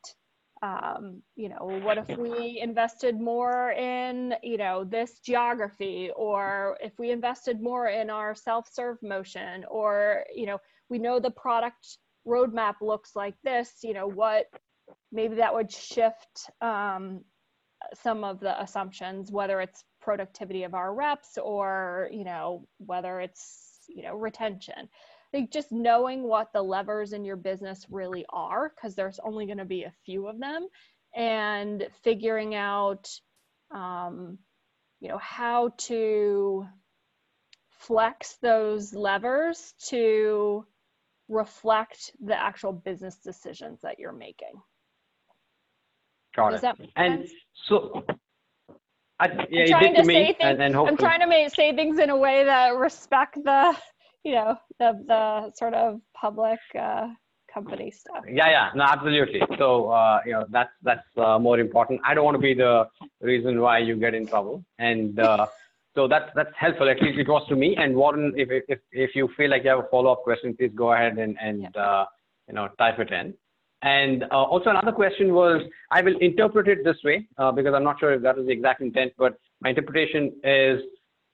[0.63, 6.11] um, you know what if we invested more in you know this geography?
[6.17, 9.67] Or if we invested more in our self-serve motion?
[9.71, 10.59] Or you know
[10.89, 14.47] we know the product roadmap looks like this you know what
[15.13, 17.21] maybe that would shift um,
[18.03, 23.69] some of the assumptions whether it's productivity of our reps or you know whether it's
[23.89, 24.89] you know retention.
[25.33, 29.59] Think just knowing what the levers in your business really are because there's only going
[29.59, 30.67] to be a few of them
[31.15, 33.11] and figuring out
[33.71, 34.39] um,
[35.01, 36.67] you know how to
[37.81, 40.65] flex those levers to
[41.29, 44.55] reflect the actual business decisions that you're making.
[46.35, 46.91] Got Does it.
[46.97, 47.33] and sense?
[47.67, 48.05] so,
[49.21, 51.99] I, yeah, you did to, me, things, and, and I'm trying to make, say things
[51.99, 53.77] in a way that respect the,
[54.25, 57.09] you know, the the sort of public uh,
[57.53, 58.25] company stuff.
[58.31, 59.43] Yeah, yeah, no, absolutely.
[59.59, 62.01] So, uh, you know, that's that's uh, more important.
[62.05, 62.89] I don't want to be the
[63.21, 65.47] reason why you get in trouble, and uh,
[65.99, 66.89] so that's that's helpful.
[66.89, 67.75] At least it was to me.
[67.77, 70.71] And Warren, if if if you feel like you have a follow up question, please
[70.83, 71.83] go ahead and and yeah.
[71.83, 72.05] Uh,
[72.47, 73.35] you know type it in.
[73.83, 77.85] And uh, also another question was, I will interpret it this way uh, because I'm
[77.85, 80.81] not sure if that was the exact intent, but my interpretation is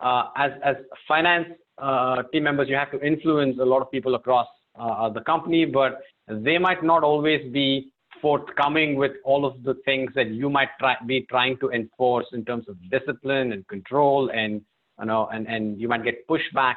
[0.01, 0.77] uh, as, as
[1.09, 1.49] finance
[1.79, 4.47] uh, team members, you have to influence a lot of people across
[4.79, 7.91] uh, the company, but they might not always be
[8.21, 12.45] forthcoming with all of the things that you might try, be trying to enforce in
[12.45, 14.63] terms of discipline and control and
[15.01, 16.77] you know and, and you might get pushback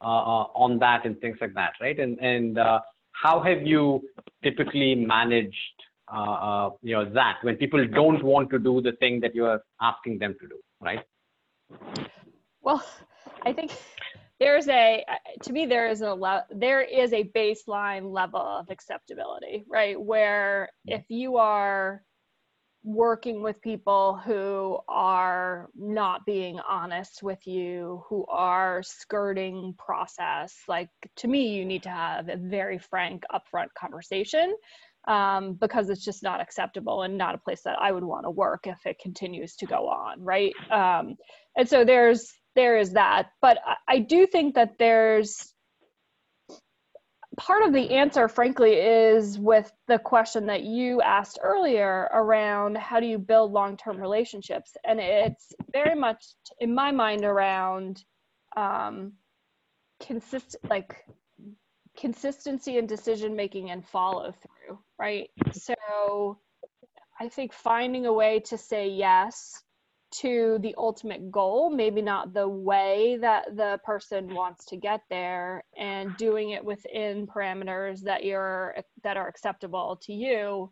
[0.00, 1.98] uh, on that and things like that right?
[1.98, 2.58] And and
[3.12, 4.02] how have you
[4.42, 5.56] typically managed
[6.12, 9.44] uh, uh, you know that when people don't want to do the thing that you
[9.46, 11.00] are asking them to do right?
[12.62, 12.84] Well
[13.44, 13.72] i think
[14.38, 15.04] there's a
[15.42, 21.04] to me there is a there is a baseline level of acceptability right where if
[21.08, 22.02] you are
[22.86, 30.54] working with people who are not being honest with you, who are skirting process.
[30.68, 34.54] Like to me, you need to have a very frank, upfront conversation
[35.08, 38.30] um, because it's just not acceptable and not a place that I would want to
[38.30, 40.54] work if it continues to go on, right?
[40.70, 41.16] Um,
[41.56, 45.52] and so there's there is that, but I, do think that there's
[47.36, 52.98] part of the answer, frankly, is with the question that you asked earlier around how
[52.98, 54.76] do you build long term relationships.
[54.84, 56.24] And it's very much,
[56.58, 58.02] in my mind, around
[58.56, 59.12] um,
[60.68, 61.04] like
[61.96, 65.30] consistency in decision making and follow through, right?
[65.52, 66.38] So
[67.20, 69.62] I think finding a way to say yes
[70.12, 75.64] to the ultimate goal, maybe not the way that the person wants to get there,
[75.76, 80.70] and doing it within parameters that you're that are acceptable to you,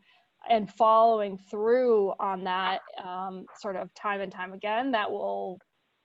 [0.49, 4.93] and following through on that um, sort of time and time again.
[4.93, 5.59] That will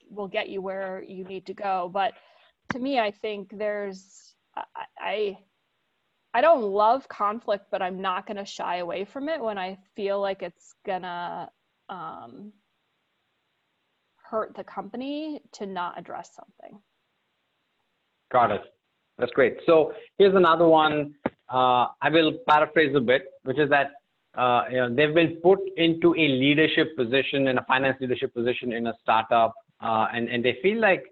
[0.09, 1.89] will get you where you need to go.
[1.93, 2.13] But
[2.71, 4.63] to me, I think there's I,
[4.99, 5.37] I
[6.33, 9.77] I don't love conflict, but I'm not going to shy away from it when I
[9.95, 11.49] feel like it's gonna
[11.89, 12.53] um,
[14.29, 16.79] hurt the company to not address something.
[18.31, 18.61] Got it.
[19.17, 19.57] That's great.
[19.65, 21.15] So here's another one.
[21.51, 23.91] Uh, I will paraphrase a bit, which is that
[24.37, 28.71] uh, you know, they've been put into a leadership position, in a finance leadership position
[28.71, 31.03] in a startup, uh, and and they feel like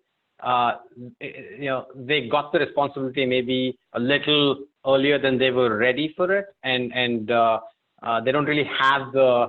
[0.43, 0.73] uh,
[1.19, 6.31] you know they got the responsibility maybe a little earlier than they were ready for
[6.31, 7.59] it, and and uh,
[8.03, 9.47] uh, they don't really have the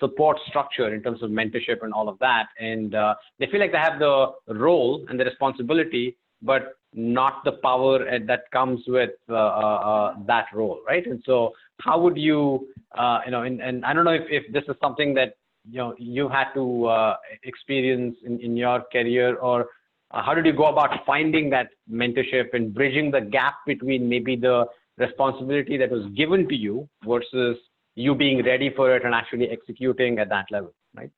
[0.00, 2.46] support structure in terms of mentorship and all of that.
[2.58, 7.52] And uh, they feel like they have the role and the responsibility, but not the
[7.52, 11.04] power that comes with uh, uh, uh, that role, right?
[11.06, 14.52] And so, how would you, uh, you know, and, and I don't know if, if
[14.52, 15.34] this is something that
[15.68, 19.66] you know you had to uh, experience in, in your career, or
[20.12, 24.66] how did you go about finding that mentorship and bridging the gap between maybe the
[24.98, 27.56] responsibility that was given to you versus
[27.94, 31.10] you being ready for it and actually executing at that level, right?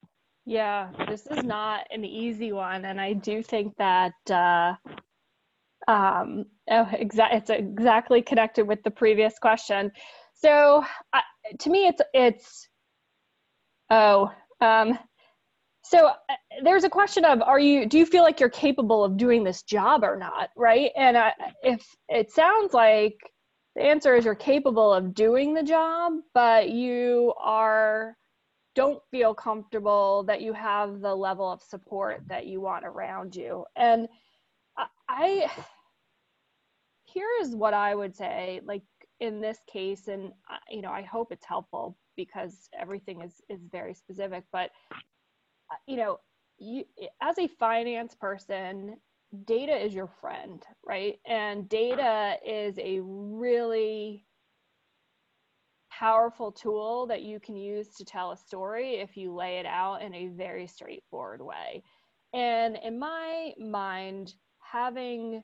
[0.45, 4.75] Yeah, this is not an easy one, and I do think that uh,
[5.89, 9.91] um, oh, exa- it's exactly connected with the previous question.
[10.35, 11.21] So, uh,
[11.59, 12.69] to me, it's it's
[13.91, 14.99] oh, um,
[15.83, 16.13] so uh,
[16.63, 19.63] there's a question of are you do you feel like you're capable of doing this
[19.63, 20.91] job or not, right?
[20.97, 21.31] And uh,
[21.63, 23.17] if it sounds like
[23.77, 28.17] the answer is you're capable of doing the job, but you are
[28.75, 33.65] don't feel comfortable that you have the level of support that you want around you.
[33.75, 34.09] And
[35.09, 35.51] I
[37.05, 38.83] here is what I would say like
[39.21, 40.33] in this case and
[40.71, 44.71] you know I hope it's helpful because everything is is very specific but
[45.71, 46.19] uh, you know
[46.59, 46.85] you
[47.23, 48.97] as a finance person
[49.45, 51.19] data is your friend, right?
[51.27, 54.25] And data is a really
[55.91, 60.03] powerful tool that you can use to tell a story if you lay it out
[60.03, 61.83] in a very straightforward way.
[62.35, 65.43] And in my mind, having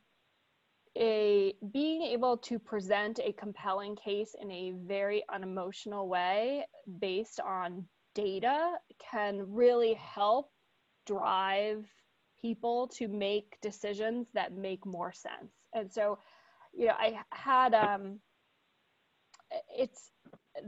[0.98, 6.66] a being able to present a compelling case in a very unemotional way
[6.98, 8.74] based on data
[9.10, 10.50] can really help
[11.06, 11.86] drive
[12.42, 15.52] people to make decisions that make more sense.
[15.72, 16.18] And so,
[16.74, 18.18] you know, I had um
[19.74, 20.10] it's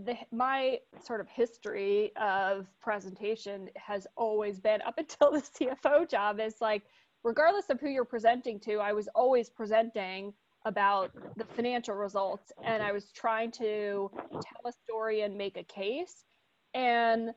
[0.04, 5.40] the, my sort of history of presentation has always been up until the
[5.84, 6.82] CFO job is like,
[7.22, 10.32] regardless of who you're presenting to, I was always presenting
[10.66, 15.64] about the financial results and I was trying to tell a story and make a
[15.64, 16.24] case.
[16.72, 17.34] And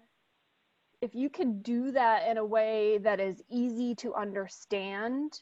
[1.01, 5.41] if you can do that in a way that is easy to understand,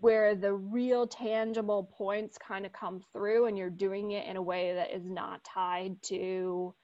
[0.00, 4.42] where the real tangible points kind of come through and you're doing it in a
[4.42, 6.74] way that is not tied to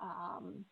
[0.00, 0.64] um,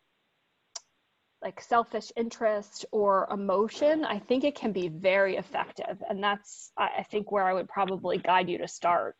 [1.43, 6.01] like selfish interest or emotion, I think it can be very effective.
[6.09, 9.15] And that's, I think, where I would probably guide you to start.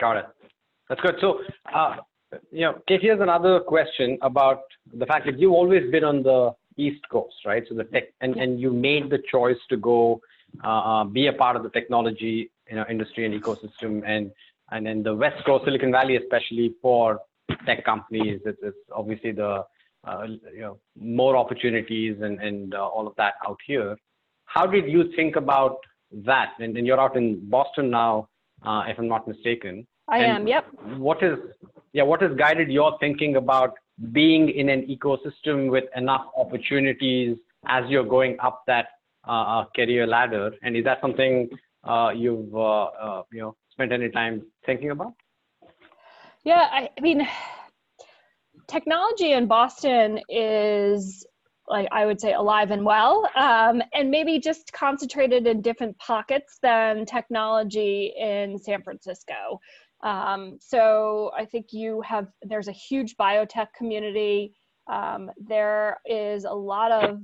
[0.00, 0.24] Got it.
[0.88, 1.16] That's good.
[1.20, 1.40] So,
[1.72, 1.96] uh,
[2.50, 4.62] you know, Kate, here's another question about
[4.92, 7.64] the fact that you've always been on the East Coast, right?
[7.68, 10.20] So the tech, and, and you made the choice to go
[10.64, 14.30] uh, uh, be a part of the technology, you know, industry and ecosystem, and
[14.72, 17.20] and then the West Coast, Silicon Valley, especially for
[17.66, 19.64] tech companies, it's, it's obviously the
[20.04, 23.96] uh, you know more opportunities and and uh, all of that out here.
[24.46, 25.78] How did you think about
[26.24, 26.52] that?
[26.58, 28.28] And, and you're out in Boston now,
[28.64, 29.86] uh, if I'm not mistaken.
[30.08, 30.48] I and am.
[30.48, 30.66] Yep.
[30.98, 31.38] What is
[31.92, 32.04] yeah?
[32.04, 33.74] What has guided your thinking about
[34.12, 38.86] being in an ecosystem with enough opportunities as you're going up that
[39.26, 40.52] uh, uh career ladder?
[40.62, 41.48] And is that something
[41.84, 45.14] uh, you've uh, you know spent any time thinking about?
[46.44, 47.26] Yeah, I, I mean,
[48.68, 51.26] technology in Boston is
[51.68, 56.58] like I would say alive and well, um, and maybe just concentrated in different pockets
[56.62, 59.60] than technology in San Francisco.
[60.02, 64.54] Um, so I think you have there's a huge biotech community.
[64.90, 67.20] Um, there is a lot of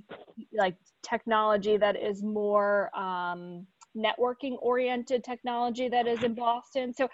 [0.53, 3.66] like technology that is more um,
[3.97, 6.93] networking oriented technology that is in Boston.
[6.95, 7.09] So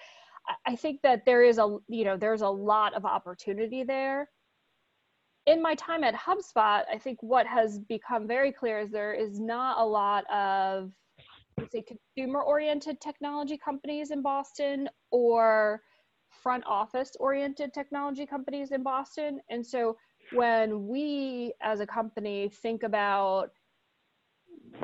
[0.66, 4.28] I think that there is a you know there's a lot of opportunity there.
[5.46, 9.40] In my time at HubSpot, I think what has become very clear is there is
[9.40, 10.92] not a lot of
[11.66, 15.80] say consumer oriented technology companies in Boston or
[16.42, 19.40] front office oriented technology companies in Boston.
[19.50, 19.96] And so
[20.32, 23.50] when we as a company think about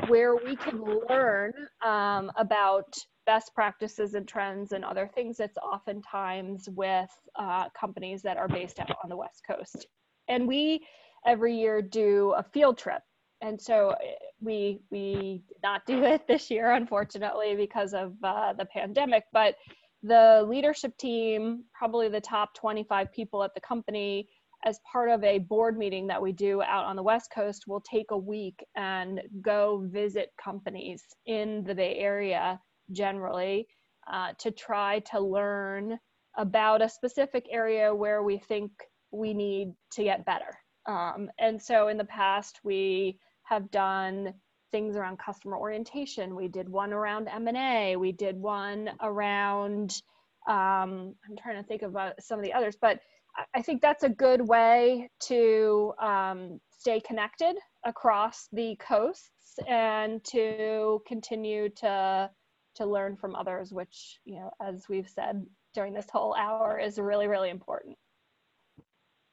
[0.08, 1.52] where we can learn
[1.84, 2.96] um, about
[3.26, 8.78] best practices and trends and other things, it's oftentimes with uh, companies that are based
[8.80, 9.86] out on the West Coast.
[10.28, 10.86] And we
[11.26, 13.02] every year do a field trip
[13.40, 18.52] and so eh, we we did not do it this year unfortunately because of uh,
[18.52, 19.54] the pandemic but
[20.02, 24.28] the leadership team probably the top 25 people at the company
[24.64, 27.82] as part of a board meeting that we do out on the west coast will
[27.82, 32.58] take a week and go visit companies in the bay area
[32.92, 33.66] generally
[34.10, 35.98] uh, to try to learn
[36.36, 38.70] about a specific area where we think
[39.10, 44.34] we need to get better um, and so in the past, we have done
[44.70, 46.34] things around customer orientation.
[46.34, 47.96] We did one around M&A.
[47.96, 50.02] We did one around,
[50.48, 53.00] um, I'm trying to think about some of the others, but
[53.54, 61.02] I think that's a good way to um, stay connected across the coasts and to
[61.06, 62.30] continue to
[62.76, 66.98] to learn from others, which you know, as we've said during this whole hour, is
[66.98, 67.96] really really important.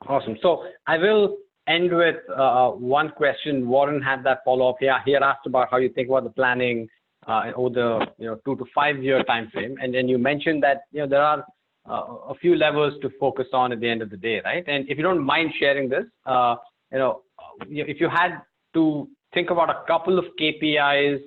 [0.07, 0.37] Awesome.
[0.41, 1.37] So I will
[1.67, 3.67] end with uh, one question.
[3.67, 4.97] Warren had that follow-up here.
[5.05, 6.87] He had asked about how you think about the planning
[7.27, 10.63] uh, over the you know two to five year time frame, and then you mentioned
[10.63, 11.45] that you know there are
[11.89, 14.63] uh, a few levels to focus on at the end of the day, right?
[14.67, 16.55] And if you don't mind sharing this, uh,
[16.91, 17.21] you know,
[17.69, 18.41] if you had
[18.73, 21.19] to think about a couple of KPIs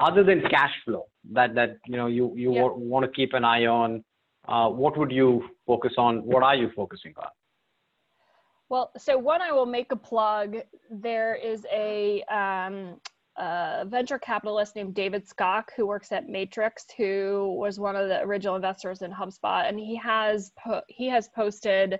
[0.00, 2.68] other than cash flow that that you know you you yeah.
[2.72, 4.04] want to keep an eye on,
[4.46, 6.24] uh, what would you focus on?
[6.24, 7.28] What are you focusing on?
[8.68, 10.56] Well, so one, I will make a plug.
[10.90, 13.00] There is a, um,
[13.36, 18.20] a venture capitalist named David Skok who works at Matrix, who was one of the
[18.20, 21.98] original investors in HubSpot, and he has po- he has posted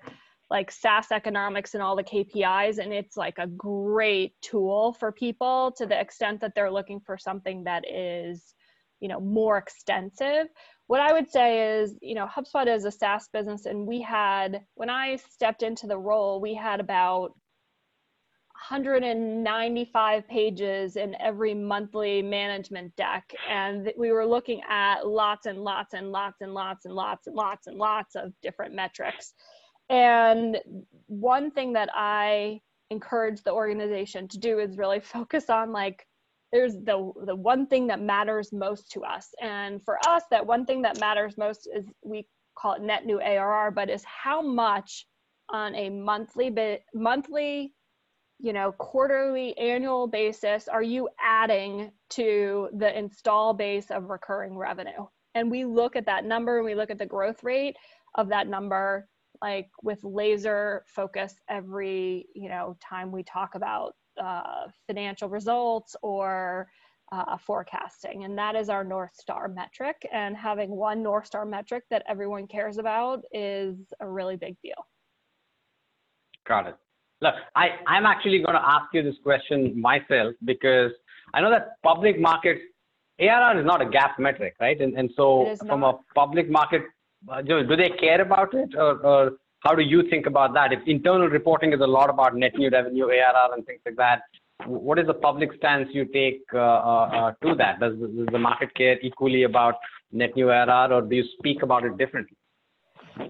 [0.50, 5.72] like SaaS economics and all the KPIs, and it's like a great tool for people
[5.76, 8.54] to the extent that they're looking for something that is,
[9.00, 10.48] you know, more extensive
[10.88, 14.62] what I would say is, you know, HubSpot is a SaaS business, and we had,
[14.74, 17.34] when I stepped into the role, we had about
[18.70, 23.30] 195 pages in every monthly management deck.
[23.48, 27.36] And we were looking at lots and lots and lots and lots and lots and
[27.36, 29.34] lots and lots of different metrics.
[29.90, 30.58] And
[31.06, 32.60] one thing that I
[32.90, 36.06] encourage the organization to do is really focus on like
[36.52, 39.28] there's the the one thing that matters most to us.
[39.40, 42.26] And for us that one thing that matters most is we
[42.56, 45.06] call it net new ARR, but is how much
[45.50, 47.72] on a monthly bit monthly
[48.38, 55.06] you know quarterly annual basis are you adding to the install base of recurring revenue?
[55.34, 57.76] And we look at that number and we look at the growth rate
[58.14, 59.08] of that number
[59.42, 66.68] like with laser focus every you know time we talk about uh, financial results or
[67.12, 68.24] uh, forecasting.
[68.24, 69.96] And that is our north star metric.
[70.12, 74.86] And having one north star metric that everyone cares about is a really big deal.
[76.46, 76.76] Got it.
[77.20, 80.92] Look i i'm actually going to ask you this question myself because
[81.34, 82.60] i know that public markets
[83.20, 84.80] arr is not a GAAP metric right?
[84.80, 86.82] And, and so from a public market
[87.28, 90.72] uh, do, do they care about it or, or how do you think about that
[90.72, 94.22] if internal reporting is a lot about net new revenue arr and things like that
[94.66, 97.80] what is the public stance you take uh, uh, uh, to that?
[97.80, 99.76] Does, does, the market care equally about
[100.12, 102.36] net new ARR, or do you speak about it differently?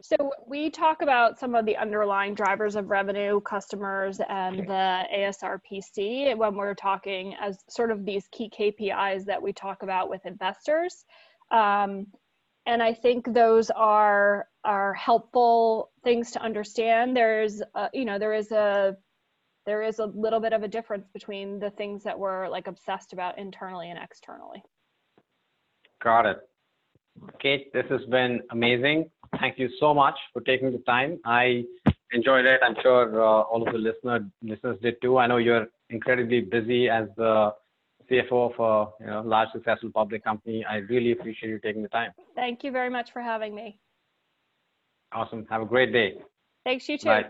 [0.03, 6.37] So we talk about some of the underlying drivers of revenue, customers, and the ASRPC
[6.37, 11.05] when we're talking as sort of these key KPIs that we talk about with investors.
[11.51, 12.07] Um,
[12.69, 17.16] and I think those are are helpful things to understand.
[17.16, 18.97] There's, a, you know, there is a
[19.64, 23.12] there is a little bit of a difference between the things that we're like obsessed
[23.14, 24.62] about internally and externally.
[26.03, 26.39] Got it.
[27.41, 29.11] Kate, this has been amazing.
[29.41, 31.19] Thank you so much for taking the time.
[31.25, 31.64] I
[32.12, 32.61] enjoyed it.
[32.62, 35.19] I'm sure uh, all of the listener, listeners did too.
[35.19, 37.53] I know you're incredibly busy as the
[38.11, 38.61] CFO of
[39.00, 40.64] a you know, large successful public company.
[40.64, 42.12] I really appreciate you taking the time.
[42.34, 43.78] Thank you very much for having me.
[45.12, 45.46] Awesome.
[45.50, 46.18] Have a great day.
[46.64, 47.06] Thanks, you too.
[47.06, 47.24] Bye.